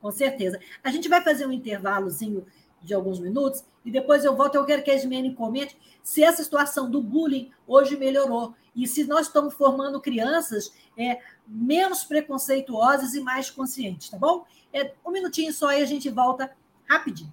[0.00, 0.60] Com certeza.
[0.84, 2.46] A gente vai fazer um intervalozinho
[2.82, 4.54] de alguns minutos, e depois eu volto.
[4.54, 9.04] Eu quero que a Esmene comente se essa situação do bullying hoje melhorou e se
[9.04, 14.44] nós estamos formando crianças é, menos preconceituosas e mais conscientes, tá bom?
[14.72, 16.50] É, um minutinho só e a gente volta
[16.88, 17.32] rapidinho.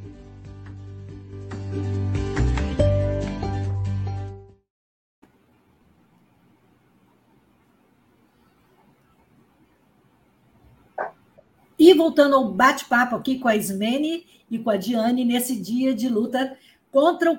[11.91, 16.07] E voltando ao bate-papo aqui com a Ismene e com a Diane nesse dia de
[16.07, 16.57] luta
[16.89, 17.37] contra o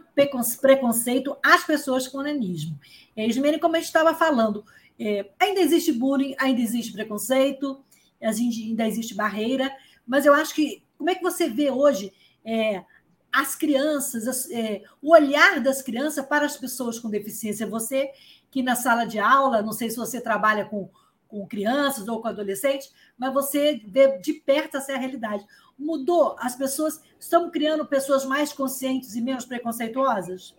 [0.60, 2.78] preconceito às pessoas com nanismo.
[3.16, 4.62] É, Ismene, como a gente estava falando,
[5.00, 7.82] é, ainda existe bullying, ainda existe preconceito,
[8.20, 9.74] ainda existe barreira,
[10.06, 12.12] mas eu acho que como é que você vê hoje
[12.44, 12.84] é,
[13.32, 17.66] as crianças, as, é, o olhar das crianças para as pessoas com deficiência?
[17.66, 18.10] Você
[18.50, 20.90] que na sala de aula, não sei se você trabalha com,
[21.32, 25.42] com crianças ou com adolescentes, mas você vê de perto essa realidade.
[25.78, 26.36] Mudou?
[26.38, 30.54] As pessoas estão criando pessoas mais conscientes e menos preconceituosas?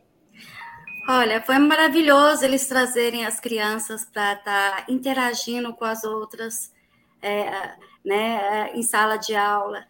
[1.08, 6.74] Olha, foi maravilhoso eles trazerem as crianças para estar tá interagindo com as outras,
[7.22, 9.86] é, né, em sala de aula.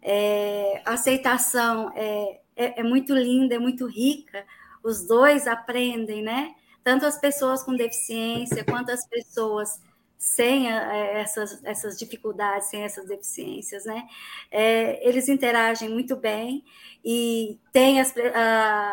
[0.00, 4.46] É, a aceitação é, é, é, muito linda, é muito rica.
[4.82, 6.54] Os dois aprendem, né?
[6.82, 9.78] Tanto as pessoas com deficiência quanto as pessoas
[10.22, 14.06] sem é, essas, essas dificuldades, sem essas deficiências, né?
[14.52, 16.64] É, eles interagem muito bem
[17.04, 18.14] e tem as,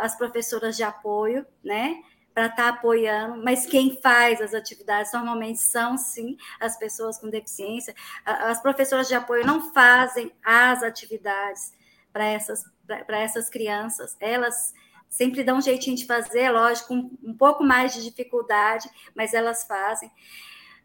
[0.01, 2.01] as professoras de apoio, né?
[2.33, 7.29] para estar tá apoiando, mas quem faz as atividades normalmente são sim as pessoas com
[7.29, 7.93] deficiência.
[8.23, 11.73] As professoras de apoio não fazem as atividades
[12.13, 14.73] para essas, para essas crianças, elas
[15.09, 19.65] sempre dão um jeitinho de fazer, lógico, com um pouco mais de dificuldade, mas elas
[19.65, 20.09] fazem.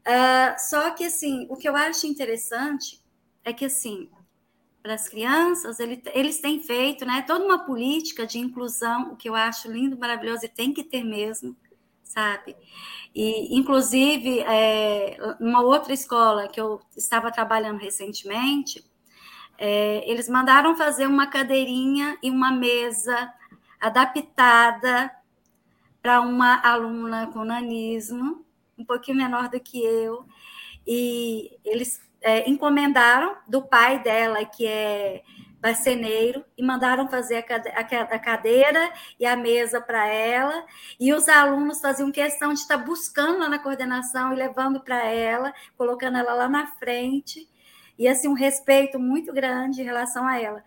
[0.06, 3.02] Uh, só que, assim, o que eu acho interessante
[3.42, 4.10] é que, assim,
[4.82, 9.30] para as crianças, ele, eles têm feito né, toda uma política de inclusão, o que
[9.30, 11.56] eu acho lindo, maravilhoso e tem que ter mesmo,
[12.02, 12.54] sabe?
[13.14, 18.84] E, inclusive, é, uma outra escola que eu estava trabalhando recentemente,
[19.56, 23.32] é, eles mandaram fazer uma cadeirinha e uma mesa
[23.80, 25.10] adaptada
[26.02, 28.43] para uma aluna com nanismo,
[28.78, 30.24] um pouquinho menor do que eu,
[30.86, 35.22] e eles é, encomendaram do pai dela, que é
[35.62, 40.66] marceneiro, e mandaram fazer a cadeira e a mesa para ela,
[41.00, 45.54] e os alunos faziam questão de estar buscando lá na coordenação e levando para ela,
[45.76, 47.48] colocando ela lá na frente,
[47.98, 50.62] e assim, um respeito muito grande em relação a ela.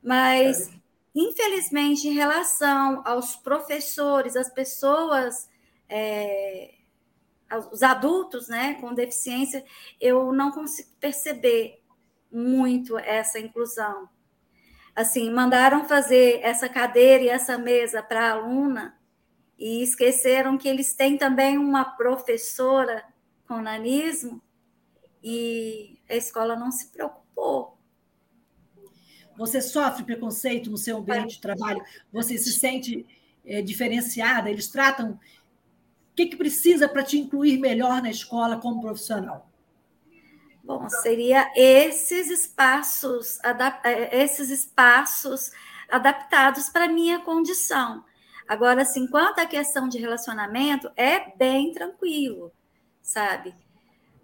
[0.00, 0.70] Mas,
[1.12, 5.48] infelizmente, em relação aos professores, as pessoas
[5.88, 6.74] é,
[7.58, 9.64] os adultos né, com deficiência,
[10.00, 11.82] eu não consigo perceber
[12.30, 14.08] muito essa inclusão.
[14.96, 18.96] assim, mandaram fazer essa cadeira e essa mesa para a aluna
[19.58, 23.04] e esqueceram que eles têm também uma professora
[23.46, 24.40] com nanismo
[25.22, 27.78] e a escola não se preocupou.
[29.36, 31.82] Você sofre preconceito no seu ambiente de trabalho?
[32.12, 33.04] Você se sente
[33.44, 34.50] é, diferenciada?
[34.50, 35.18] Eles tratam.
[36.14, 39.50] O que, que precisa para te incluir melhor na escola como profissional?
[40.62, 43.40] Bom, seria esses espaços,
[43.82, 45.50] é, esses espaços
[45.90, 48.04] adaptados para a minha condição.
[48.46, 52.52] Agora, assim, quanto à questão de relacionamento, é bem tranquilo,
[53.02, 53.52] sabe?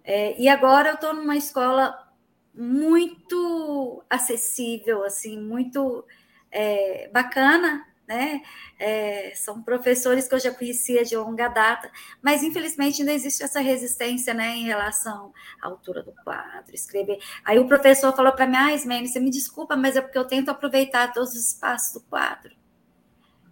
[0.01, 2.09] É, e agora eu estou numa escola
[2.55, 6.05] muito acessível, assim, muito
[6.49, 8.41] é, bacana, né?
[8.77, 11.89] É, são professores que eu já conhecia de longa data,
[12.21, 15.31] mas infelizmente ainda existe essa resistência, né, em relação
[15.61, 17.19] à altura do quadro, escrever.
[17.45, 20.25] Aí o professor falou para mim, ah, Ismene, você me desculpa, mas é porque eu
[20.25, 22.51] tento aproveitar todos os espaços do quadro.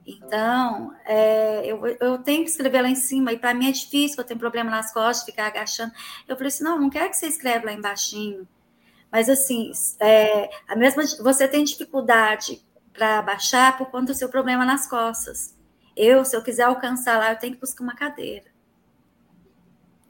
[0.06, 4.18] Então, é, eu, eu tenho que escrever lá em cima, e para mim é difícil,
[4.18, 5.94] eu tenho problema nas costas, ficar agachando.
[6.28, 8.48] Eu falei assim: não, não quero que você escreva lá embaixo.
[9.12, 12.64] Mas, assim, é, a mesma, você tem dificuldade
[13.00, 15.56] para baixar por conta do seu problema nas costas.
[15.96, 18.48] Eu, se eu quiser alcançar lá, eu tenho que buscar uma cadeira.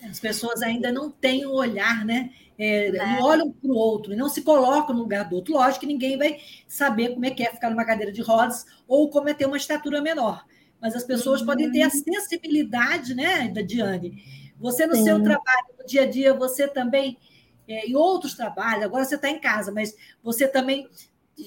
[0.02, 2.32] As pessoas ainda não têm o olhar, né?
[2.58, 2.92] É, é.
[2.92, 5.54] Não olham para o outro, não se colocam no lugar do outro.
[5.54, 9.08] Lógico que ninguém vai saber como é que é ficar numa cadeira de rodas ou
[9.12, 10.44] como é ter uma estatura menor.
[10.82, 11.46] Mas as pessoas uhum.
[11.46, 11.92] podem ter a uhum.
[11.92, 14.24] sensibilidade, né, da Diane?
[14.58, 15.04] Você no Sim.
[15.04, 17.20] seu trabalho, no dia a dia, você também,
[17.68, 20.90] é, em outros trabalhos, agora você está em casa, mas você também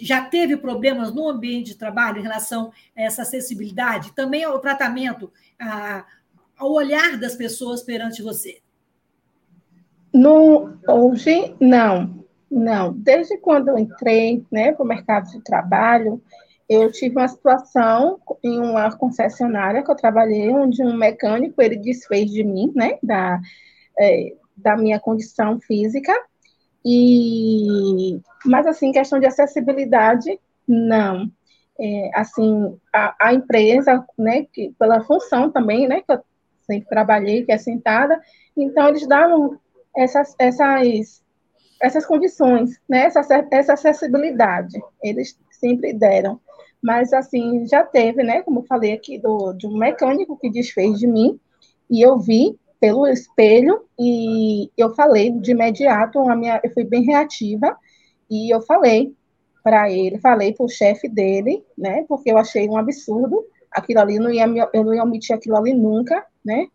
[0.01, 4.15] já teve problemas no ambiente de trabalho em relação a essa acessibilidade?
[4.15, 5.31] Também ao tratamento,
[5.61, 6.05] a,
[6.57, 8.61] ao olhar das pessoas perante você?
[10.13, 12.25] No, hoje, não.
[12.51, 12.93] Não.
[12.93, 16.23] Desde quando eu entrei né, para o mercado de trabalho,
[16.69, 22.31] eu tive uma situação em uma concessionária que eu trabalhei, onde um mecânico ele desfez
[22.31, 23.41] de mim, né, da,
[23.99, 26.13] é, da minha condição física.
[26.85, 31.31] E, mas assim, questão de acessibilidade, não.
[31.81, 36.21] É, assim, a, a, empresa, né, que, pela função também, né, que eu
[36.67, 38.21] sempre trabalhei, que é sentada,
[38.57, 39.59] então eles davam
[39.97, 41.23] essas, essas,
[41.81, 43.21] essas condições, né, essa,
[43.51, 46.41] essa acessibilidade, eles sempre deram.
[46.83, 50.99] Mas, assim, já teve, né, como eu falei aqui, do, de um mecânico que desfez
[50.99, 51.39] de mim,
[51.89, 57.05] e eu vi pelo espelho, e eu falei de imediato, a minha, eu fui bem
[57.05, 57.79] reativa,
[58.29, 59.15] e eu falei
[59.63, 64.19] para ele, falei para o chefe dele, né, porque eu achei um absurdo, aquilo ali,
[64.19, 66.67] não ia, eu não ia omitir aquilo ali nunca, né,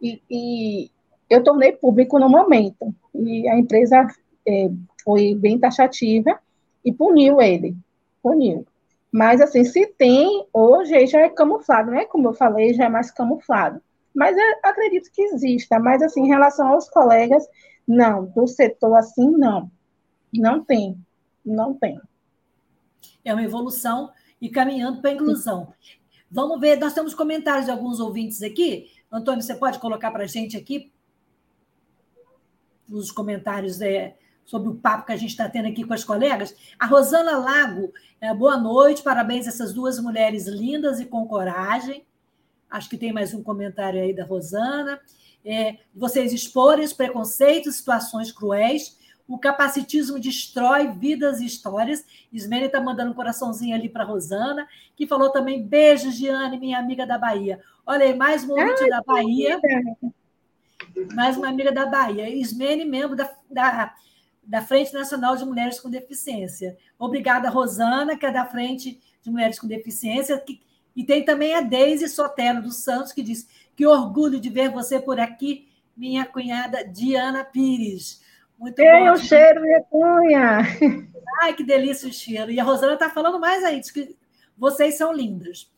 [0.00, 0.90] e, e
[1.28, 4.06] eu tornei público no momento, e a empresa
[4.48, 4.70] é,
[5.04, 6.40] foi bem taxativa
[6.82, 7.76] e puniu ele,
[8.22, 8.66] puniu.
[9.12, 12.04] Mas, assim, se tem, hoje já é camuflado, né?
[12.04, 13.82] Como eu falei, já é mais camuflado.
[14.20, 15.80] Mas acredito que exista.
[15.80, 17.42] Mas, assim, em relação aos colegas,
[17.88, 18.26] não.
[18.26, 19.70] Do setor, assim, não.
[20.30, 21.02] Não tem.
[21.42, 21.98] Não tem.
[23.24, 25.72] É uma evolução e caminhando para a inclusão.
[26.30, 28.90] Vamos ver, nós temos comentários de alguns ouvintes aqui.
[29.10, 30.92] Antônio, você pode colocar para a gente aqui
[32.90, 36.54] os comentários é, sobre o papo que a gente está tendo aqui com as colegas.
[36.78, 37.90] A Rosana Lago,
[38.20, 42.04] é, boa noite, parabéns a essas duas mulheres lindas e com coragem.
[42.70, 45.00] Acho que tem mais um comentário aí da Rosana.
[45.44, 48.96] É, vocês exporem os preconceitos, situações cruéis.
[49.26, 52.04] O capacitismo destrói vidas e histórias.
[52.32, 57.04] Ismene está mandando um coraçãozinho ali para Rosana, que falou também: beijos, Giane, minha amiga
[57.04, 57.60] da Bahia.
[57.84, 59.60] Olha aí, mais um ouvinte da Bahia.
[61.14, 62.28] Mais uma amiga da Bahia.
[62.28, 63.94] Ismene, membro da, da,
[64.44, 66.76] da Frente Nacional de Mulheres com Deficiência.
[66.98, 70.38] Obrigada, Rosana, que é da Frente de Mulheres com Deficiência.
[70.38, 70.60] Que,
[70.94, 75.00] e tem também a Deise Sotero dos Santos, que diz: Que orgulho de ver você
[75.00, 78.20] por aqui, minha cunhada Diana Pires.
[78.58, 79.12] Muito Ei, bom.
[79.12, 80.58] o cheiro, minha cunha.
[81.40, 82.50] Ai, que delícia o cheiro.
[82.50, 84.14] E a Rosana está falando mais aí, diz que
[84.56, 85.70] vocês são lindas.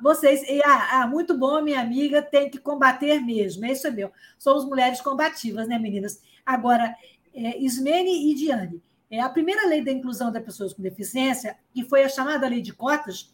[0.00, 3.64] Vocês, e, ah, ah, muito bom, minha amiga, tem que combater mesmo.
[3.64, 4.12] É isso é meu.
[4.38, 6.22] Somos mulheres combativas, né, meninas?
[6.44, 6.94] Agora,
[7.34, 11.84] é, Ismene e Diane, é, a primeira lei da inclusão das pessoas com deficiência, que
[11.84, 13.32] foi a chamada lei de cotas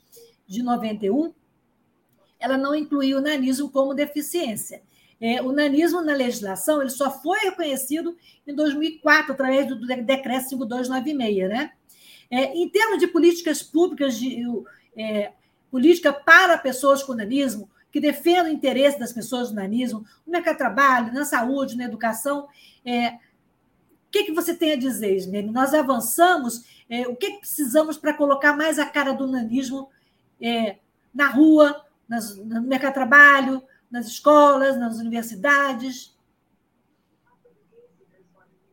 [0.51, 1.33] de 91,
[2.41, 4.83] ela não incluiu o nanismo como deficiência.
[5.21, 11.49] É, o nanismo na legislação ele só foi reconhecido em 2004, através do decreto 5296.
[11.49, 11.71] Né?
[12.29, 14.43] É, em termos de políticas públicas de
[14.97, 15.33] é,
[15.71, 20.55] política para pessoas com nanismo, que defenda o interesse das pessoas com nanismo, no mercado
[20.55, 22.49] de trabalho, na saúde, na educação.
[22.85, 25.53] É, o que, que você tem a dizer, Ismene?
[25.53, 29.89] Nós avançamos É, o que precisamos para colocar mais a cara do nanismo
[30.41, 30.79] é,
[31.15, 36.17] na rua, nas, no mercado de trabalho, nas escolas, nas universidades?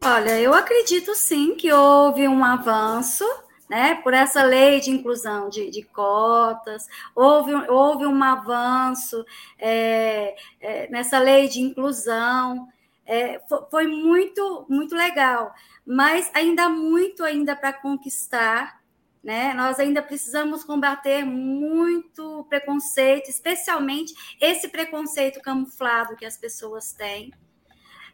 [0.03, 3.25] Olha, eu acredito sim que houve um avanço
[3.69, 9.25] né, por essa lei de inclusão de, de cotas, houve, houve um avanço
[9.59, 12.67] é, é, nessa lei de inclusão,
[13.05, 15.53] é, foi muito, muito legal,
[15.85, 18.76] mas ainda há muito ainda para conquistar,
[19.27, 19.53] né?
[19.53, 27.33] Nós ainda precisamos combater muito preconceito, especialmente esse preconceito camuflado que as pessoas têm.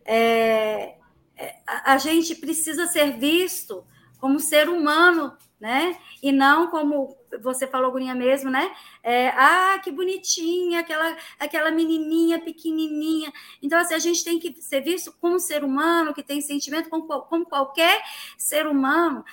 [0.03, 0.95] É,
[1.37, 3.85] é a, gente precisa ser visto
[4.19, 5.99] como ser humano, né?
[6.21, 8.73] E não como você falou, Gurinha mesmo, né?
[9.03, 13.31] É, ah, que bonitinha, aquela, aquela menininha pequenininha.
[13.61, 17.05] Então, assim, a gente tem que ser visto como ser humano, que tem sentimento, como,
[17.05, 18.01] como qualquer
[18.37, 19.23] ser humano,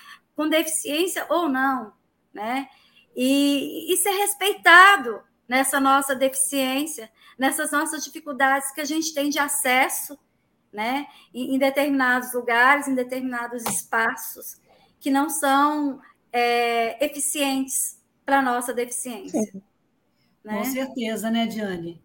[0.41, 1.93] com deficiência ou não,
[2.33, 2.67] né?
[3.15, 9.37] E, e ser respeitado nessa nossa deficiência, nessas nossas dificuldades que a gente tem de
[9.37, 10.17] acesso,
[10.73, 11.05] né?
[11.31, 14.59] Em, em determinados lugares, em determinados espaços
[14.99, 16.01] que não são
[16.33, 19.39] é, eficientes para a nossa deficiência.
[20.43, 20.57] Né?
[20.57, 22.01] Com certeza, né, Diane?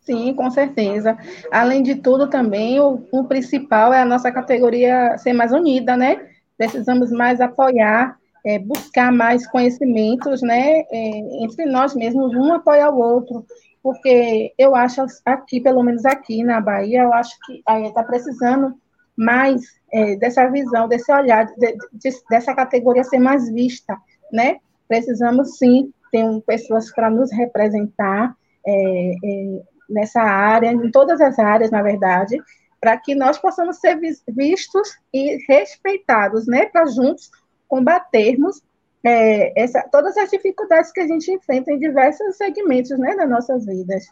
[0.00, 1.18] Sim, com certeza.
[1.50, 6.33] Além de tudo, também, o, o, principal é a nossa categoria ser mais unida, né?
[6.56, 10.80] Precisamos mais apoiar, é, buscar mais conhecimentos, né?
[10.90, 13.44] É, entre nós mesmos, um apoiar o outro.
[13.82, 18.74] Porque eu acho aqui, pelo menos aqui na Bahia, eu acho que está precisando
[19.16, 23.96] mais é, dessa visão, desse olhar, de, de, dessa categoria ser mais vista,
[24.32, 24.56] né?
[24.88, 28.34] Precisamos sim ter um, pessoas para nos representar
[28.66, 32.40] é, é, nessa área, em todas as áreas, na verdade,
[32.84, 36.66] para que nós possamos ser vistos e respeitados, né?
[36.66, 37.30] Para juntos
[37.66, 38.60] combatermos
[39.02, 43.64] é, essa, todas as dificuldades que a gente enfrenta em diversos segmentos, né, das nossas
[43.64, 44.04] vidas.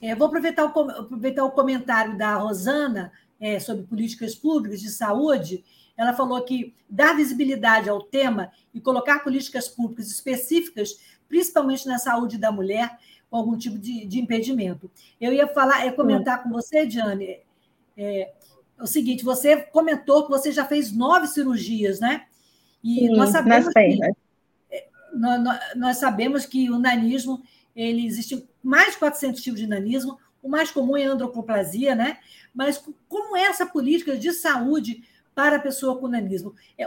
[0.00, 5.62] É, vou aproveitar o, aproveitar o comentário da Rosana é, sobre políticas públicas de saúde,
[5.94, 10.98] ela falou que dar visibilidade ao tema e colocar políticas públicas específicas,
[11.28, 12.96] principalmente na saúde da mulher,
[13.28, 14.90] com algum tipo de, de impedimento.
[15.20, 17.40] Eu ia falar, ia comentar com você, Diane,
[17.98, 18.32] é,
[18.80, 22.26] o seguinte: você comentou que você já fez nove cirurgias, né?
[22.82, 23.98] E Sim, nós sabemos que,
[24.70, 27.42] é, nós, nós, sabemos que o nanismo
[27.74, 30.18] ele existe mais de 400 tipos de nanismo.
[30.40, 32.18] O mais comum é a androcoplasia, né?
[32.54, 35.02] Mas como é essa política de saúde
[35.34, 36.54] para a pessoa com nanismo?
[36.78, 36.86] É,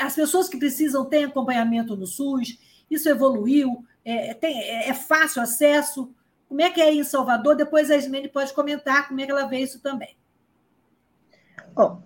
[0.00, 2.58] as pessoas que precisam têm acompanhamento no SUS,
[2.90, 6.12] isso evoluiu, é, tem, é, é fácil acesso.
[6.48, 7.54] Como é que é em Salvador?
[7.54, 10.17] Depois a Ismene pode comentar como é que ela vê isso também.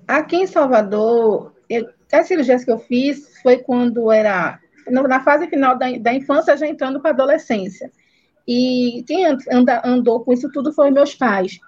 [0.06, 4.60] Aqui em Salvador, eu, as cirurgias que eu fiz foi quando era
[4.90, 7.90] na fase final da, da infância, já entrando para a adolescência.
[8.46, 11.58] E quem anda, andou com isso tudo foram meus pais.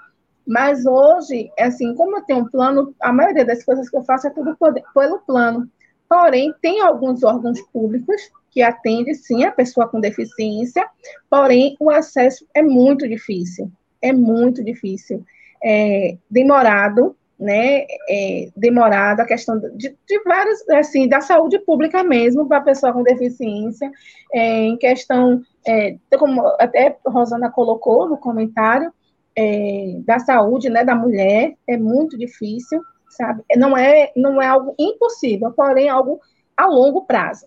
[0.46, 4.26] Mas hoje, assim, como eu tenho um plano, a maioria das coisas que eu faço
[4.26, 4.56] é tudo
[4.92, 5.70] pelo plano.
[6.08, 10.86] Porém, tem alguns órgãos públicos que atendem, sim, a pessoa com deficiência,
[11.30, 13.70] porém, o acesso é muito difícil.
[14.02, 15.24] É muito difícil.
[15.64, 22.46] É demorado, né, é, demorado a questão de, de vários, assim, da saúde pública mesmo
[22.46, 23.90] para a pessoa com deficiência,
[24.32, 28.92] é, em questão, é, como até Rosana colocou no comentário,
[29.36, 32.80] é, da saúde, né, da mulher, é muito difícil,
[33.10, 33.42] sabe?
[33.56, 36.20] Não é, não é algo impossível, porém é algo
[36.56, 37.46] a longo prazo,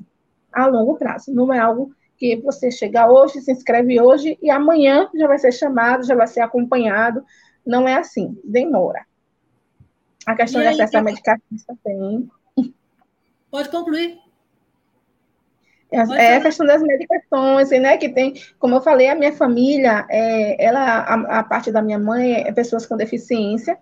[0.52, 5.08] a longo prazo, não é algo que você chega hoje, se inscreve hoje e amanhã
[5.16, 7.24] já vai ser chamado, já vai ser acompanhado,
[7.66, 9.07] não é assim, demora.
[10.28, 11.42] A questão de acesso à medicação
[11.86, 12.30] também.
[13.50, 14.20] Pode concluir.
[15.90, 17.96] É, é a questão das medicações, né?
[17.96, 21.98] Que tem, como eu falei, a minha família, é, ela, a, a, parte da minha
[21.98, 23.78] mãe é pessoas com deficiência,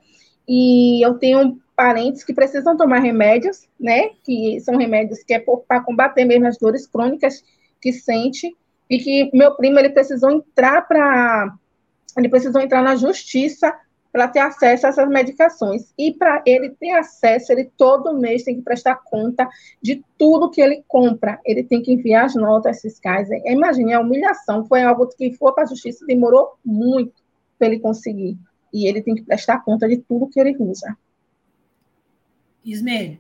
[0.48, 4.10] e eu tenho parentes que precisam tomar remédios, né?
[4.24, 7.44] Que são remédios que é para combater mesmo as dores crônicas
[7.82, 8.56] que sente,
[8.88, 11.52] e que meu primo ele precisou entrar para
[12.16, 13.76] ele precisou entrar na justiça
[14.16, 15.94] para ter acesso a essas medicações.
[15.98, 19.46] E para ele ter acesso, ele todo mês tem que prestar conta
[19.82, 21.38] de tudo que ele compra.
[21.44, 23.28] Ele tem que enviar as notas fiscais.
[23.44, 27.12] Imagine, a humilhação foi algo que foi para a justiça demorou muito
[27.60, 28.38] para ele conseguir.
[28.72, 30.98] E ele tem que prestar conta de tudo que ele usa.
[32.64, 33.20] Ismene,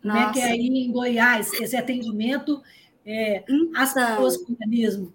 [0.00, 2.62] como é que é aí em Goiás esse atendimento
[3.04, 5.12] é, então, às pessoas com organismo?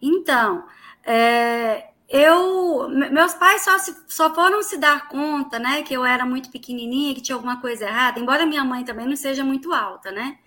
[0.00, 0.64] Então,
[1.04, 6.24] é, eu, meus pais só, se, só foram se dar conta, né, que eu era
[6.24, 10.10] muito pequenininha, que tinha alguma coisa errada, embora minha mãe também não seja muito alta,
[10.10, 10.38] né?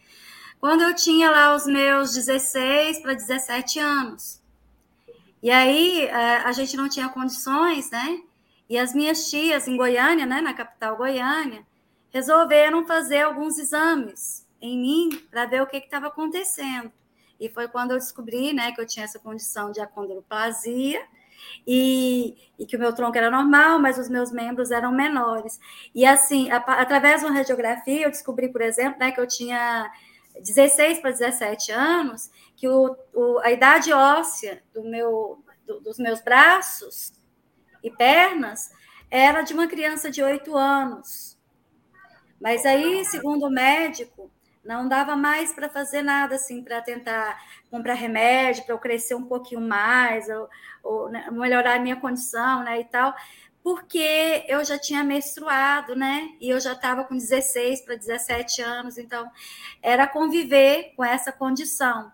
[0.59, 4.41] Quando eu tinha lá os meus 16 para 17 anos.
[5.41, 8.21] E aí é, a gente não tinha condições, né?
[8.67, 11.65] E as minhas tias em Goiânia, né, na capital Goiânia,
[12.11, 16.91] resolveram fazer alguns exames em mim para ver o que estava acontecendo.
[17.39, 21.03] E foi quando eu descobri, né, que eu tinha essa condição de acondroplasia
[21.65, 25.59] e, e, que o meu tronco era normal, mas os meus membros eram menores.
[25.93, 29.89] E assim, a, através de uma radiografia, eu descobri, por exemplo, né, que eu tinha
[30.39, 36.21] 16 para 17 anos, que o, o, a idade óssea do meu, do, dos meus
[36.21, 37.13] braços
[37.83, 38.69] e pernas
[39.09, 41.37] era de uma criança de 8 anos.
[42.39, 44.20] Mas aí, segundo o médico,
[44.71, 47.37] não dava mais para fazer nada assim para tentar
[47.69, 50.49] comprar remédio para eu crescer um pouquinho mais ou,
[50.81, 53.13] ou né, melhorar a minha condição, né, e tal,
[53.61, 56.29] porque eu já tinha menstruado, né?
[56.39, 59.29] E eu já estava com 16 para 17 anos, então
[59.83, 62.11] era conviver com essa condição.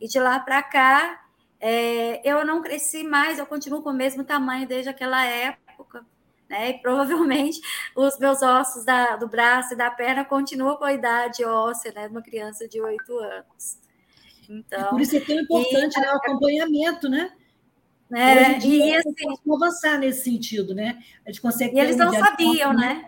[0.00, 1.24] E de lá para cá,
[1.58, 6.04] é, eu não cresci mais, eu continuo com o mesmo tamanho desde aquela época
[6.50, 6.70] né?
[6.70, 7.60] E provavelmente
[7.94, 12.08] os meus ossos da, do braço e da perna continuam com a idade óssea, né?
[12.08, 13.78] De uma criança de oito anos.
[14.48, 17.32] Então, Por isso é tão importante e, né, o acompanhamento, né?
[18.12, 19.12] É, e assim,
[19.48, 21.00] avançar nesse sentido, né?
[21.24, 21.76] A gente consegue.
[21.76, 23.06] E eles não sabiam, né?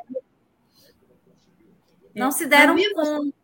[2.14, 2.20] É.
[2.20, 3.34] Não se deram conta.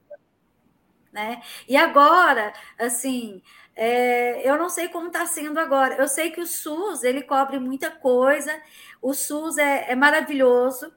[1.12, 1.42] Né?
[1.66, 3.42] E agora, assim,
[3.74, 5.94] é, eu não sei como está sendo agora.
[5.96, 8.52] Eu sei que o SUS ele cobre muita coisa.
[9.00, 10.92] O SUS é, é, maravilhoso.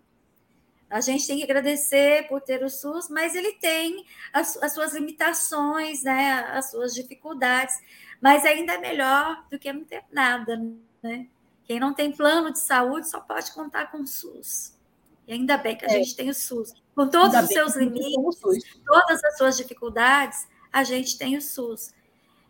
[0.90, 4.94] A gente tem que agradecer por ter o SUS, mas ele tem as, as suas
[4.94, 6.34] limitações, né?
[6.52, 7.74] As suas dificuldades.
[8.20, 10.62] Mas ainda é melhor do que não ter nada,
[11.02, 11.28] né?
[11.64, 14.78] Quem não tem plano de saúde só pode contar com o SUS.
[15.28, 15.92] E ainda bem que a é.
[15.92, 16.74] gente tem o SUS.
[16.94, 21.94] Com todos ainda os seus limites, todas as suas dificuldades, a gente tem o SUS.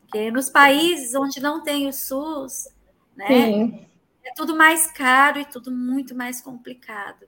[0.01, 2.67] Porque nos países onde não tem o SUS,
[3.15, 3.90] né, Sim.
[4.23, 7.27] É tudo mais caro e tudo muito mais complicado.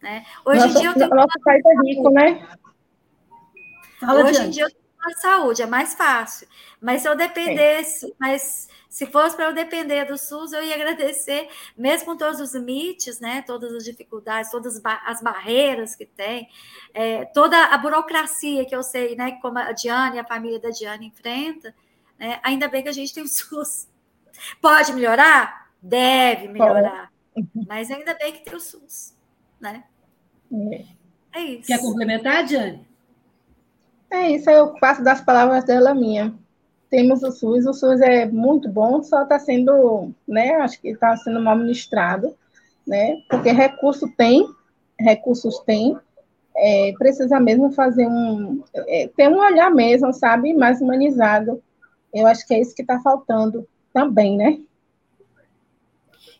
[0.00, 0.24] Né?
[0.44, 1.10] Hoje nosso, em dia eu tenho.
[1.10, 2.48] Nosso país é rico, né?
[4.00, 6.46] Fala Hoje em dia eu tenho uma saúde, é mais fácil.
[6.80, 8.14] Mas se eu dependesse, é.
[8.18, 12.54] mas se fosse para eu depender do SUS, eu ia agradecer, mesmo com todos os
[12.54, 16.48] limites, né, todas as dificuldades, todas as barreiras que tem,
[16.94, 20.70] é, toda a burocracia que eu sei, né, como a Diane e a família da
[20.70, 21.74] Diane enfrenta,
[22.18, 22.40] né?
[22.42, 23.88] Ainda bem que a gente tem o SUS.
[24.60, 25.67] Pode melhorar?
[25.82, 27.10] Deve melhorar.
[27.66, 29.14] Mas ainda bem que tem o SUS.
[29.60, 29.84] Né?
[30.52, 30.84] É.
[31.34, 31.66] é isso.
[31.66, 32.86] Quer complementar, Diane?
[34.10, 36.34] É isso, eu faço das palavras dela minha.
[36.88, 40.54] Temos o SUS, o SUS é muito bom, só está sendo, né?
[40.56, 42.34] Acho que está sendo mal ministrado,
[42.86, 43.22] né?
[43.28, 44.48] Porque recurso tem,
[44.98, 45.98] recursos tem,
[46.56, 51.62] é, precisa mesmo fazer um, é, ter um olhar mesmo, sabe, mais humanizado
[52.12, 54.60] eu acho que é isso que está faltando também, né?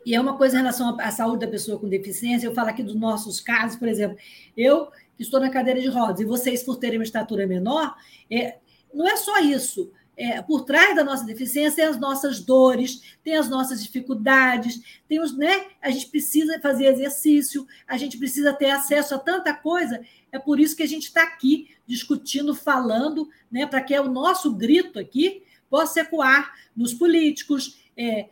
[0.04, 2.82] E é uma coisa em relação à saúde da pessoa com deficiência, eu falo aqui
[2.82, 4.16] dos nossos casos, por exemplo,
[4.56, 7.96] eu que estou na cadeira de rodas, e vocês, por terem uma estatura menor,
[8.30, 8.58] é,
[8.94, 9.90] não é só isso.
[10.16, 15.20] É, por trás da nossa deficiência tem as nossas dores, tem as nossas dificuldades, tem
[15.20, 15.66] os, né?
[15.80, 20.00] A gente precisa fazer exercício, a gente precisa ter acesso a tanta coisa.
[20.32, 23.64] É por isso que a gente está aqui discutindo, falando, né?
[23.64, 28.28] Para que o nosso grito aqui possa ecoar nos políticos, é,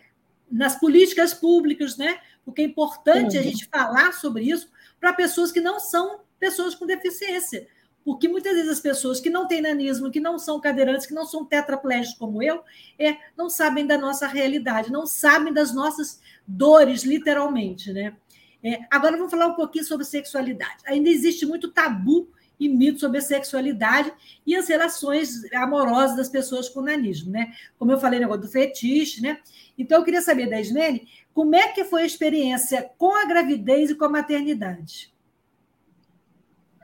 [0.50, 2.18] nas políticas públicas, né?
[2.44, 4.70] Porque é importante a gente falar sobre isso
[5.00, 7.66] para pessoas que não são pessoas com deficiência.
[8.04, 11.26] Porque muitas vezes as pessoas que não têm nanismo, que não são cadeirantes, que não
[11.26, 12.62] são tetraplégicos como eu,
[12.96, 18.16] é, não sabem da nossa realidade, não sabem das nossas dores, literalmente, né?
[18.62, 20.84] É, agora vamos falar um pouquinho sobre sexualidade.
[20.86, 22.28] Ainda existe muito tabu
[22.58, 24.12] e mito sobre a sexualidade
[24.46, 27.52] e as relações amorosas das pessoas com nanismo, né?
[27.78, 29.38] Como eu falei, negócio do fetiche, né?
[29.76, 33.90] Então, eu queria saber da Isnene, como é que foi a experiência com a gravidez
[33.90, 35.12] e com a maternidade?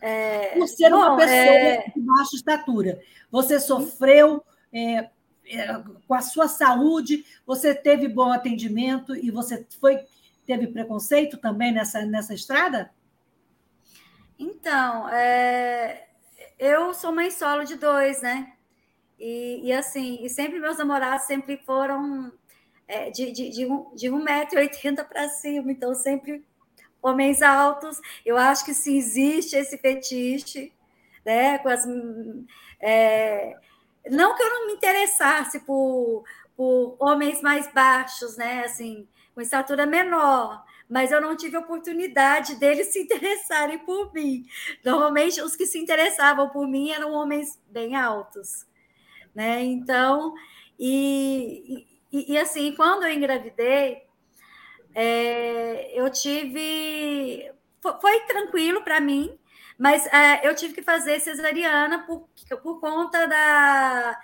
[0.03, 1.89] É, Por ser bom, uma pessoa é...
[1.89, 3.01] de baixa estatura.
[3.31, 5.09] Você sofreu é,
[5.47, 10.01] é, com a sua saúde, você teve bom atendimento e você foi
[10.45, 12.91] teve preconceito também nessa, nessa estrada?
[14.43, 16.05] Então, é,
[16.59, 18.53] eu sou mãe solo de dois, né?
[19.16, 22.32] E, e assim, e sempre meus namorados sempre foram
[22.88, 26.45] é, de, de, de, de 1,80m para cima, então sempre
[27.01, 28.01] homens altos.
[28.26, 30.72] Eu acho que se existe esse fetiche,
[31.24, 31.59] né?
[31.59, 31.86] Com as,
[32.80, 33.55] é,
[34.11, 36.24] não que eu não me interessasse por,
[36.57, 38.64] por homens mais baixos, né?
[38.64, 44.45] Assim, com estatura menor, mas eu não tive oportunidade deles se interessarem por mim.
[44.84, 48.66] Normalmente, os que se interessavam por mim eram homens bem altos,
[49.34, 49.62] né?
[49.62, 50.34] Então,
[50.78, 54.03] e, e, e assim, quando eu engravidei,
[54.95, 57.51] é, eu tive.
[57.80, 59.34] Foi, foi tranquilo para mim,
[59.78, 62.28] mas é, eu tive que fazer cesariana por,
[62.62, 64.20] por conta da.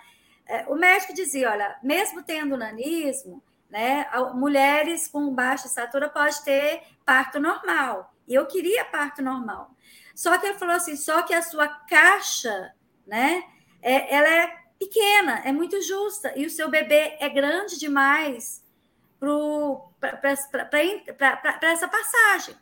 [0.47, 6.83] É, o médico dizia: olha, mesmo tendo nanismo, né, mulheres com baixa estatura pode ter
[7.05, 8.15] parto normal.
[8.27, 9.75] E eu queria parto normal.
[10.15, 12.75] Só que ele falou assim: só que a sua caixa,
[13.07, 13.45] né,
[13.81, 18.65] é, ela é pequena, é muito justa, e o seu bebê é grande demais
[19.19, 20.31] para
[21.63, 22.55] essa passagem.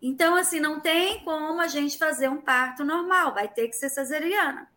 [0.00, 3.88] Então, assim, não tem como a gente fazer um parto normal, vai ter que ser
[3.88, 4.68] cesariana.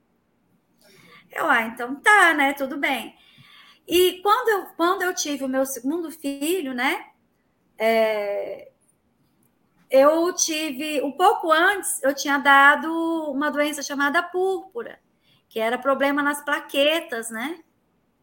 [1.31, 2.53] Eu, ah, então tá, né?
[2.53, 3.15] Tudo bem.
[3.87, 7.05] E quando eu, quando eu tive o meu segundo filho, né?
[7.77, 8.71] É,
[9.89, 12.91] eu tive, um pouco antes, eu tinha dado
[13.31, 14.99] uma doença chamada púrpura,
[15.47, 17.59] que era problema nas plaquetas, né?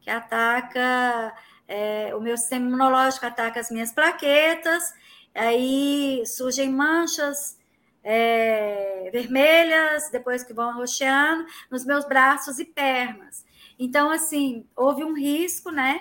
[0.01, 1.35] Que ataca,
[1.69, 4.93] é, o meu sistema imunológico ataca as minhas plaquetas,
[5.35, 7.57] aí surgem manchas
[8.03, 13.45] é, vermelhas, depois que vão arroxeando, nos meus braços e pernas.
[13.79, 16.01] Então, assim, houve um risco, né?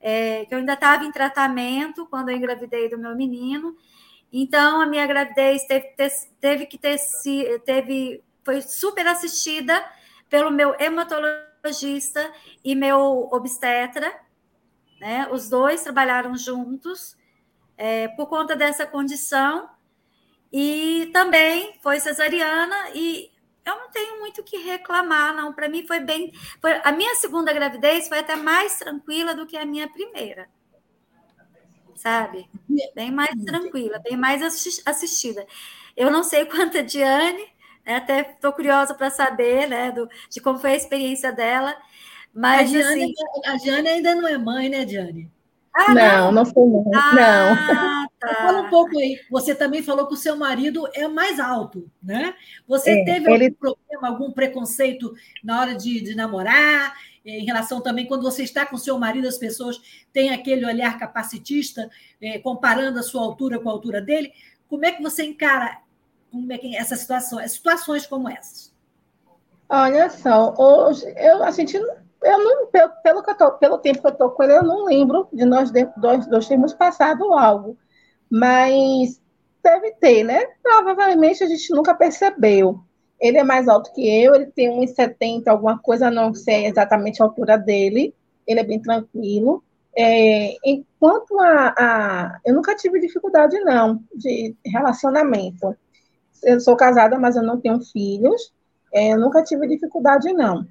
[0.00, 3.76] É, que eu ainda estava em tratamento quando eu engravidei do meu menino.
[4.32, 5.94] Então, a minha gravidez teve,
[6.40, 9.84] teve que ter se teve foi super assistida
[10.30, 12.32] pelo meu hematologista
[12.64, 14.10] e meu obstetra,
[15.00, 15.28] né?
[15.30, 17.16] Os dois trabalharam juntos
[17.76, 19.68] é, por conta dessa condição
[20.52, 23.30] e também foi cesariana e
[23.68, 25.52] eu não tenho muito o que reclamar, não.
[25.52, 26.32] Para mim foi bem.
[26.60, 30.48] Foi, a minha segunda gravidez foi até mais tranquila do que a minha primeira.
[31.94, 32.48] Sabe?
[32.94, 34.42] Bem mais tranquila, bem mais
[34.86, 35.46] assistida.
[35.96, 37.44] Eu não sei quanto a Diane,
[37.84, 41.76] né, até estou curiosa para saber né, do, de como foi a experiência dela.
[42.32, 43.14] Mas, a Diane, assim,
[43.46, 45.30] a Diane ainda não é mãe, né, Diane?
[45.78, 46.90] Ah, não, não, foi não.
[46.92, 48.08] Ah, não.
[48.18, 48.34] Tá.
[48.34, 49.16] Fala um pouco aí.
[49.30, 52.34] Você também falou que o seu marido é mais alto, né?
[52.66, 53.44] Você é, teve ele...
[53.44, 55.14] algum problema, algum preconceito
[55.44, 56.94] na hora de, de namorar?
[57.24, 59.80] Em relação também, quando você está com seu marido, as pessoas
[60.12, 61.88] têm aquele olhar capacitista,
[62.20, 64.32] eh, comparando a sua altura com a altura dele.
[64.66, 65.78] Como é que você encara
[66.30, 68.74] como é que, essa situação, situações como essas?
[69.68, 73.78] Olha só, hoje eu, a gente não eu não, pelo, pelo, que eu tô, pelo
[73.78, 77.32] tempo que eu estou com ele, eu não lembro de nós dois, dois termos passado
[77.32, 77.76] algo.
[78.30, 79.20] Mas
[79.62, 80.44] deve ter, né?
[80.62, 82.80] Provavelmente a gente nunca percebeu.
[83.20, 87.26] Ele é mais alto que eu, ele tem 1,70, alguma coisa, não sei exatamente a
[87.26, 88.14] altura dele.
[88.46, 89.62] Ele é bem tranquilo.
[89.96, 95.76] É, enquanto a, a, Eu nunca tive dificuldade, não, de relacionamento.
[96.44, 98.52] Eu sou casada, mas eu não tenho filhos.
[98.92, 100.66] É, eu nunca tive dificuldade, não.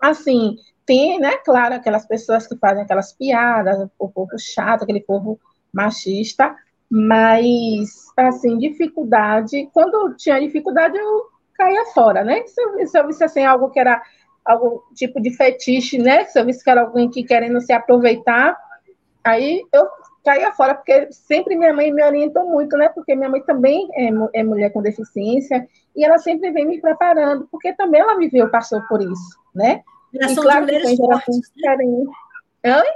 [0.00, 5.38] Assim, tem, né, claro, aquelas pessoas que fazem aquelas piadas, o povo chato, aquele povo
[5.72, 6.56] machista,
[6.90, 12.42] mas, assim, dificuldade, quando tinha dificuldade, eu caía fora, né?
[12.46, 14.00] Se eu, se eu visse, assim, algo que era
[14.44, 16.24] algum tipo de fetiche, né?
[16.24, 18.56] Se eu visse que era alguém que querendo se aproveitar,
[19.22, 19.86] aí eu
[20.24, 22.88] caía fora, porque sempre minha mãe me orientou muito, né?
[22.88, 25.68] Porque minha mãe também é, é mulher com deficiência,
[25.98, 29.82] e ela sempre vem me preparando, porque também ela viveu, passou por isso, né?
[30.12, 31.52] Geração claro de mulheres fortes.
[31.56, 32.76] Né?
[32.76, 32.86] Oi?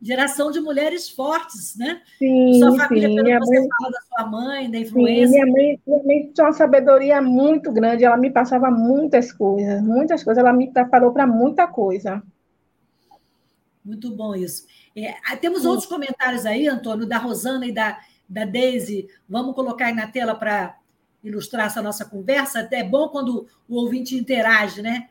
[0.00, 2.00] Geração de mulheres fortes, né?
[2.18, 3.14] Sim, sua família, sim.
[3.14, 3.68] pelo minha que você mãe...
[3.68, 5.26] fala da sua mãe, da influência.
[5.26, 9.82] Sim, minha, mãe, minha mãe tinha uma sabedoria muito grande, ela me passava muitas coisas,
[9.82, 12.22] muitas coisas, ela me preparou para muita coisa.
[13.84, 14.66] Muito bom isso.
[14.96, 15.68] É, temos sim.
[15.68, 19.08] outros comentários aí, Antônio, da Rosana e da, da Deise.
[19.28, 20.74] Vamos colocar aí na tela para
[21.26, 22.68] ilustrar essa nossa conversa.
[22.70, 25.08] É bom quando o ouvinte interage, né?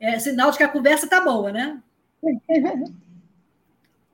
[0.00, 1.82] É sinal de que a conversa está boa, né?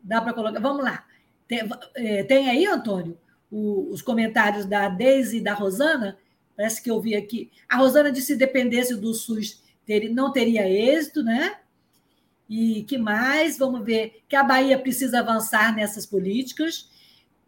[0.02, 0.60] Dá para colocar.
[0.60, 1.04] Vamos lá.
[1.46, 1.60] Tem,
[1.94, 3.18] é, tem aí, Antônio,
[3.50, 6.18] o, os comentários da Deise e da Rosana?
[6.56, 7.50] Parece que eu vi aqui.
[7.68, 11.56] A Rosana disse que se dependesse do SUS, ter, não teria êxito, né?
[12.48, 13.56] E que mais?
[13.56, 16.90] Vamos ver que a Bahia precisa avançar nessas políticas.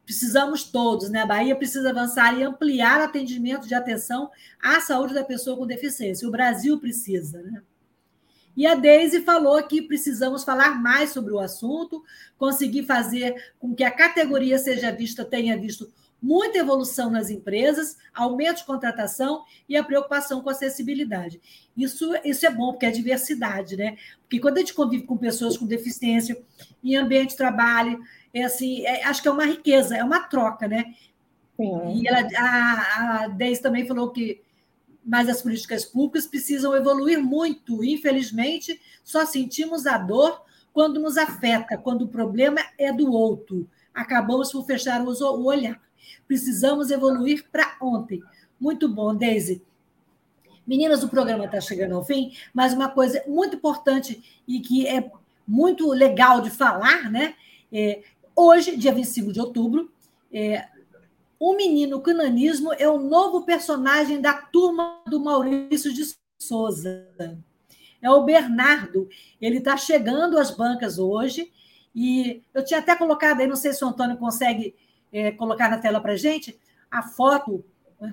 [0.04, 1.22] Precisamos todos, né?
[1.22, 4.30] A Bahia precisa avançar e ampliar atendimento de atenção
[4.60, 6.26] à saúde da pessoa com deficiência.
[6.26, 7.62] O Brasil precisa, né?
[8.56, 12.02] E a Deise falou que precisamos falar mais sobre o assunto,
[12.36, 15.90] conseguir fazer com que a categoria seja vista, tenha visto
[16.22, 21.40] muita evolução nas empresas, aumento de contratação e a preocupação com acessibilidade.
[21.76, 23.96] Isso, isso é bom, porque é diversidade, né?
[24.20, 26.40] Porque quando a gente convive com pessoas com deficiência,
[26.84, 28.00] em ambiente de trabalho,
[28.32, 30.94] é assim, é, acho que é uma riqueza, é uma troca, né?
[31.56, 32.00] Sim.
[32.02, 34.40] E ela, a, a Deise também falou que
[35.04, 37.82] mas as políticas públicas precisam evoluir muito.
[37.82, 43.68] Infelizmente, só sentimos a dor quando nos afeta, quando o problema é do outro.
[43.92, 45.80] Acabamos por fechar o olhar.
[46.26, 48.22] Precisamos evoluir para ontem.
[48.58, 49.62] Muito bom, Deise.
[50.66, 55.10] Meninas, o programa está chegando ao fim, mas uma coisa muito importante e que é
[55.46, 57.34] muito legal de falar, né?
[57.72, 58.02] É,
[58.34, 59.90] hoje, dia 25 de outubro,
[60.32, 60.66] é,
[61.38, 66.04] o menino cananismo é o novo personagem da turma do Maurício de
[66.38, 67.08] Souza.
[68.00, 69.08] É o Bernardo.
[69.40, 71.52] Ele está chegando às bancas hoje.
[71.94, 74.74] E eu tinha até colocado aí, não sei se o Antônio consegue
[75.12, 76.58] é, colocar na tela para gente,
[76.90, 77.64] a foto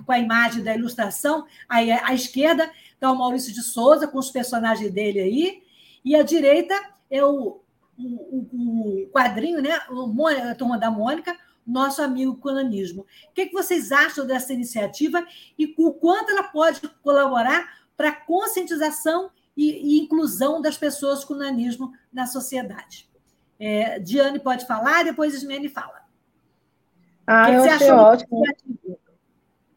[0.04, 1.46] com a imagem da ilustração.
[1.68, 5.62] Aí à esquerda está o Maurício de Souza, com os personagens dele aí,
[6.04, 6.74] e à direita
[7.10, 7.60] é o,
[8.00, 9.80] o, o quadrinho, né?
[9.90, 11.36] O, a turma da Mônica,
[11.66, 13.02] nosso amigo colonismo.
[13.02, 15.24] O que, vocês acham dessa iniciativa
[15.58, 17.64] e o quanto ela pode colaborar
[17.96, 23.08] para a conscientização e, e, inclusão das pessoas com nanismo na sociedade?
[23.58, 26.00] É, Diane pode falar, depois Ismene fala.
[27.26, 28.44] Ah, que eu achei ótimo.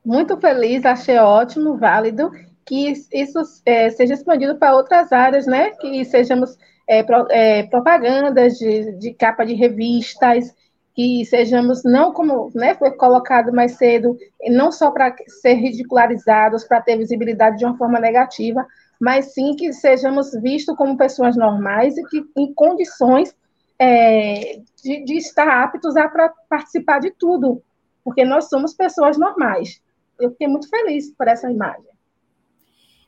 [0.03, 2.31] Muito feliz, achei ótimo, válido,
[2.65, 5.71] que isso é, seja expandido para outras áreas, né?
[5.71, 6.57] Que sejamos
[6.87, 10.53] é, pro, é, propagandas de, de capa de revistas,
[10.95, 14.17] que sejamos não como né, foi colocado mais cedo,
[14.49, 18.65] não só para ser ridicularizados, para ter visibilidade de uma forma negativa,
[18.99, 23.35] mas sim que sejamos vistos como pessoas normais e que em condições
[23.79, 26.07] é, de, de, estar aptos a
[26.47, 27.61] participar de tudo,
[28.03, 29.81] porque nós somos pessoas normais.
[30.19, 31.91] Eu fiquei muito feliz por essa imagem.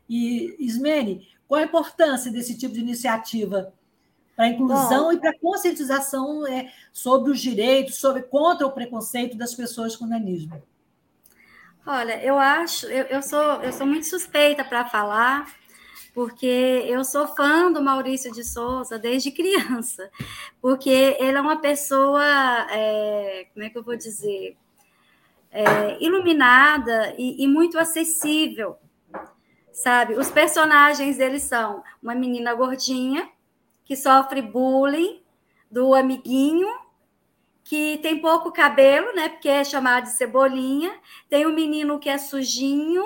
[0.09, 3.73] E, Ismene, qual a importância desse tipo de iniciativa?
[4.35, 8.71] Para a inclusão Bom, e para a conscientização é, sobre os direitos, sobre contra o
[8.71, 10.61] preconceito das pessoas com nanismo?
[11.87, 15.55] Olha, eu acho, eu, eu sou, eu sou muito suspeita para falar,
[16.15, 20.09] porque eu sou fã do Maurício de Souza desde criança,
[20.59, 22.23] porque ele é uma pessoa,
[22.71, 24.57] é, como é que eu vou dizer,
[25.51, 28.77] é, iluminada e, e muito acessível,
[29.75, 30.13] sabe?
[30.13, 33.29] Os personagens dele são uma menina gordinha
[33.83, 35.21] que sofre bullying
[35.69, 36.67] do amiguinho,
[37.61, 39.27] que tem pouco cabelo, né?
[39.27, 40.97] Porque é chamado de cebolinha.
[41.29, 43.03] Tem um menino que é sujinho,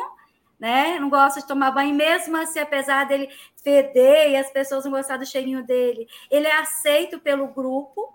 [0.59, 0.99] né?
[0.99, 3.30] Não gosta de tomar banho, mesmo assim, apesar dele
[3.63, 8.13] feder e as pessoas não gostar do cheirinho dele, ele é aceito pelo grupo,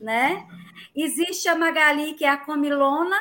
[0.00, 0.46] né?
[0.94, 3.16] Existe a Magali, que é a comilona,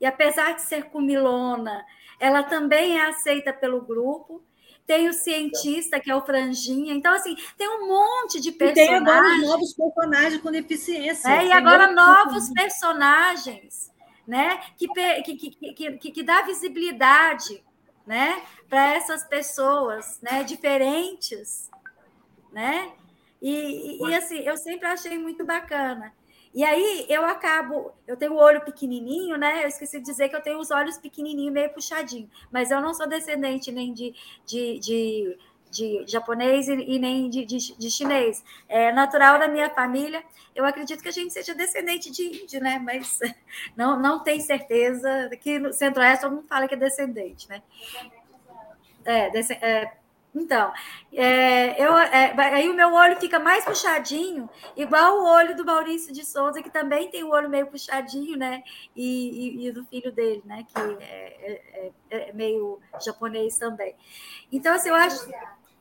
[0.00, 1.84] e apesar de ser comilona,
[2.18, 4.42] ela também é aceita pelo grupo
[4.86, 6.92] tem o cientista, que é o Franjinha.
[6.92, 8.86] Então, assim, tem um monte de personagens.
[8.86, 11.28] E tem agora novos personagens com deficiência.
[11.30, 13.90] É, e agora novos personagens,
[14.26, 14.60] né?
[14.76, 14.86] Que,
[15.22, 17.64] que, que, que, que dá visibilidade
[18.06, 18.42] né?
[18.68, 20.44] para essas pessoas né?
[20.44, 21.70] diferentes.
[22.52, 22.92] Né?
[23.40, 23.50] E,
[24.02, 26.12] e, e, assim, eu sempre achei muito bacana.
[26.54, 29.64] E aí eu acabo, eu tenho o olho pequenininho, né?
[29.64, 32.94] Eu esqueci de dizer que eu tenho os olhos pequenininhos, meio puxadinho, mas eu não
[32.94, 34.14] sou descendente nem de,
[34.46, 35.38] de, de,
[35.68, 38.44] de japonês e, nem de, de, de, chinês.
[38.68, 40.22] É natural da minha família.
[40.54, 42.78] Eu acredito que a gente seja descendente de índio, né?
[42.78, 43.18] Mas
[43.76, 45.28] não, não tem certeza.
[45.32, 47.62] Aqui no Centro-Oeste todo mundo fala que é descendente, né?
[49.04, 49.28] É,
[49.60, 49.92] é
[50.34, 50.72] então,
[51.12, 56.12] é, eu, é, aí o meu olho fica mais puxadinho, igual o olho do Maurício
[56.12, 58.64] de Souza, que também tem o olho meio puxadinho, né?
[58.96, 60.66] E, e, e do filho dele, né?
[60.66, 63.94] Que é, é, é, é, meio japonês também.
[64.50, 65.30] Então, assim, eu acho,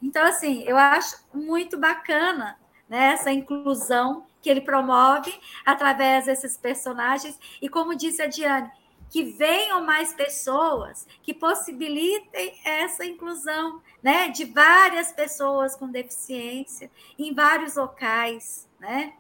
[0.01, 5.33] então, assim, eu acho muito bacana né, essa inclusão que ele promove
[5.65, 7.39] através desses personagens.
[7.59, 8.69] E como disse a Diane,
[9.13, 16.89] que venham mais pessoas que possibilitem essa inclusão, né, de várias pessoas com deficiência
[17.19, 19.13] em vários locais, né,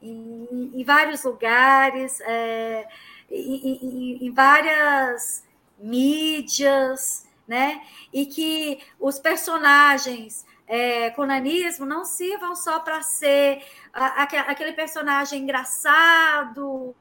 [0.00, 2.86] em, em vários lugares, é,
[3.28, 5.44] em, em, em várias
[5.76, 7.82] mídias, né,
[8.12, 13.60] e que os personagens é, com nanismo não sirvam só para ser
[13.92, 16.94] aquele personagem engraçado,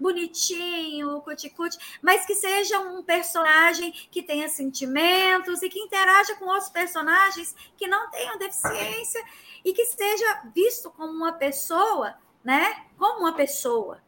[0.00, 6.70] bonitinho, cuticute, mas que seja um personagem que tenha sentimentos e que interaja com outros
[6.70, 9.22] personagens que não tenham deficiência
[9.64, 12.86] e que seja visto como uma pessoa, né?
[12.96, 14.00] Como uma pessoa,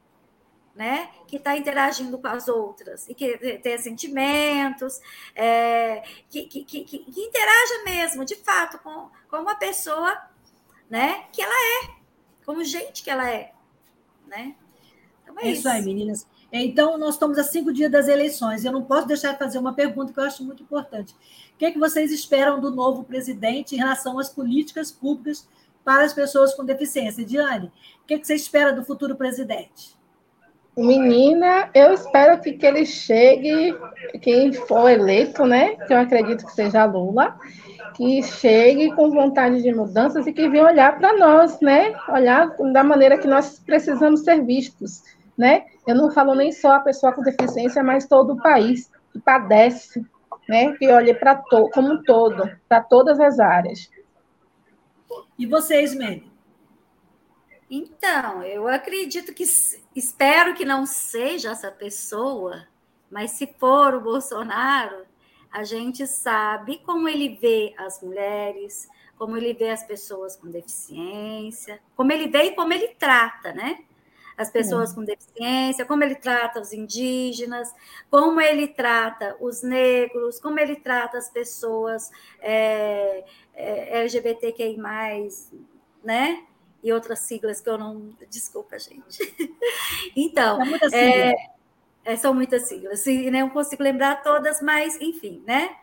[0.74, 5.00] né, que está interagindo com as outras e que tem sentimentos,
[5.34, 10.18] é, que, que, que, que, interaja mesmo, de fato, com, com uma pessoa
[10.88, 11.90] né, que ela é,
[12.44, 13.52] como gente que ela é.
[14.26, 14.56] Né?
[15.32, 15.60] Então é, é isso.
[15.60, 16.26] isso aí, meninas.
[16.52, 18.64] Então, nós estamos a cinco dias das eleições.
[18.64, 21.14] Eu não posso deixar de fazer uma pergunta que eu acho muito importante.
[21.54, 25.48] O que, é que vocês esperam do novo presidente em relação às políticas públicas
[25.82, 27.24] para as pessoas com deficiência?
[27.24, 27.72] Diane,
[28.02, 29.96] o que, é que você espera do futuro presidente?
[30.76, 33.74] Menina, eu espero que, que ele chegue,
[34.20, 35.76] quem for eleito, né?
[35.86, 37.38] Que eu acredito que seja Lula,
[37.94, 41.94] que chegue com vontade de mudanças e que venha olhar para nós, né?
[42.08, 45.02] Olhar da maneira que nós precisamos ser vistos
[45.36, 45.66] né?
[45.86, 50.04] Eu não falo nem só a pessoa com deficiência, mas todo o país que padece,
[50.48, 50.72] né?
[50.76, 53.90] Que olhe para to como um todo, para todas as áreas.
[55.38, 56.30] E vocês, Mene?
[57.70, 59.44] Então, eu acredito que
[59.96, 62.66] espero que não seja essa pessoa,
[63.10, 65.06] mas se for o Bolsonaro,
[65.50, 71.80] a gente sabe como ele vê as mulheres, como ele vê as pessoas com deficiência,
[71.96, 73.78] como ele vê e como ele trata, né?
[74.36, 74.94] As pessoas é.
[74.94, 77.72] com deficiência, como ele trata os indígenas,
[78.10, 82.10] como ele trata os negros, como ele trata as pessoas
[82.40, 83.24] é,
[83.54, 84.78] é, LGBTQI,
[86.04, 86.44] né?
[86.82, 88.10] E outras siglas que eu não.
[88.28, 89.20] Desculpa, gente.
[90.16, 90.58] Então.
[90.92, 91.32] É,
[92.04, 95.76] é, são muitas siglas, e não consigo lembrar todas, mas enfim, né?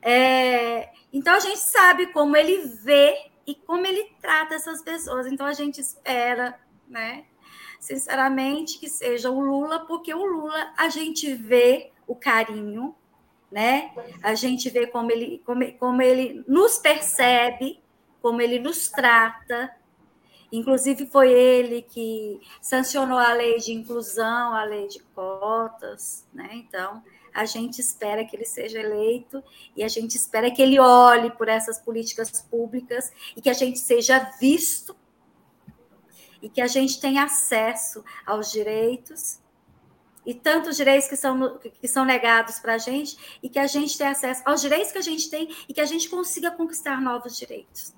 [0.00, 5.26] É, então a gente sabe como ele vê e como ele trata essas pessoas.
[5.26, 7.24] Então a gente espera, né?
[7.84, 12.94] Sinceramente, que seja o Lula, porque o Lula a gente vê o carinho,
[13.52, 13.92] né?
[14.22, 17.78] A gente vê como ele, como, como ele nos percebe,
[18.22, 19.70] como ele nos trata.
[20.50, 26.48] Inclusive, foi ele que sancionou a lei de inclusão, a lei de cotas, né?
[26.54, 27.02] Então,
[27.34, 29.44] a gente espera que ele seja eleito
[29.76, 33.78] e a gente espera que ele olhe por essas políticas públicas e que a gente
[33.78, 34.96] seja visto
[36.44, 39.40] e que a gente tenha acesso aos direitos
[40.26, 43.96] e tantos direitos que são, que são negados para a gente e que a gente
[43.96, 47.34] tenha acesso aos direitos que a gente tem e que a gente consiga conquistar novos
[47.34, 47.94] direitos.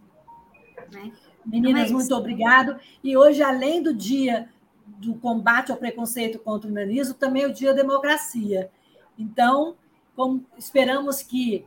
[0.93, 1.13] Né?
[1.45, 2.79] Meninas, então é muito obrigado.
[3.03, 4.49] E hoje, além do dia
[4.87, 8.71] do combate ao preconceito contra o humanismo, também é o dia da democracia.
[9.19, 9.77] Então,
[10.15, 11.67] como esperamos que,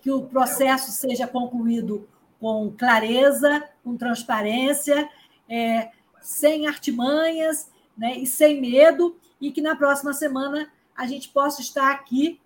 [0.00, 2.08] que o processo seja concluído
[2.40, 5.08] com clareza, com transparência
[5.52, 5.90] é,
[6.22, 11.92] sem artimanhas né, e sem medo, e que na próxima semana a gente possa estar
[11.92, 12.40] aqui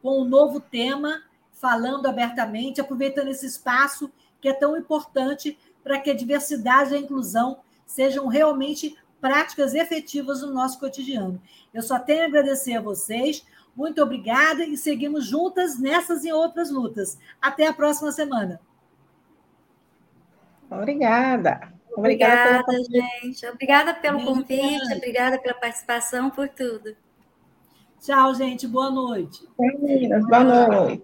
[0.00, 6.10] com um novo tema, falando abertamente, aproveitando esse espaço que é tão importante para que
[6.10, 11.40] a diversidade e a inclusão sejam realmente práticas efetivas no nosso cotidiano.
[11.74, 13.44] Eu só tenho a agradecer a vocês.
[13.74, 17.18] Muito obrigada e seguimos juntas nessas e outras lutas.
[17.40, 18.60] Até a próxima semana.
[20.70, 21.75] Obrigada.
[21.96, 22.84] Obrigada, obrigada
[23.22, 23.46] gente.
[23.46, 26.94] Obrigada pelo convite, obrigada pela participação, por tudo.
[28.00, 28.66] Tchau, gente.
[28.66, 29.48] Boa noite.
[29.58, 31.02] Meninas, boa noite.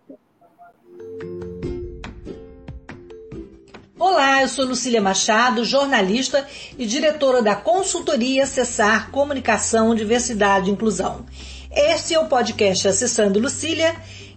[3.99, 11.25] Olá, eu sou Lucília Machado, jornalista e diretora da consultoria Acessar Comunicação, Diversidade e Inclusão.
[11.71, 13.97] Este é o podcast Acessando Lucília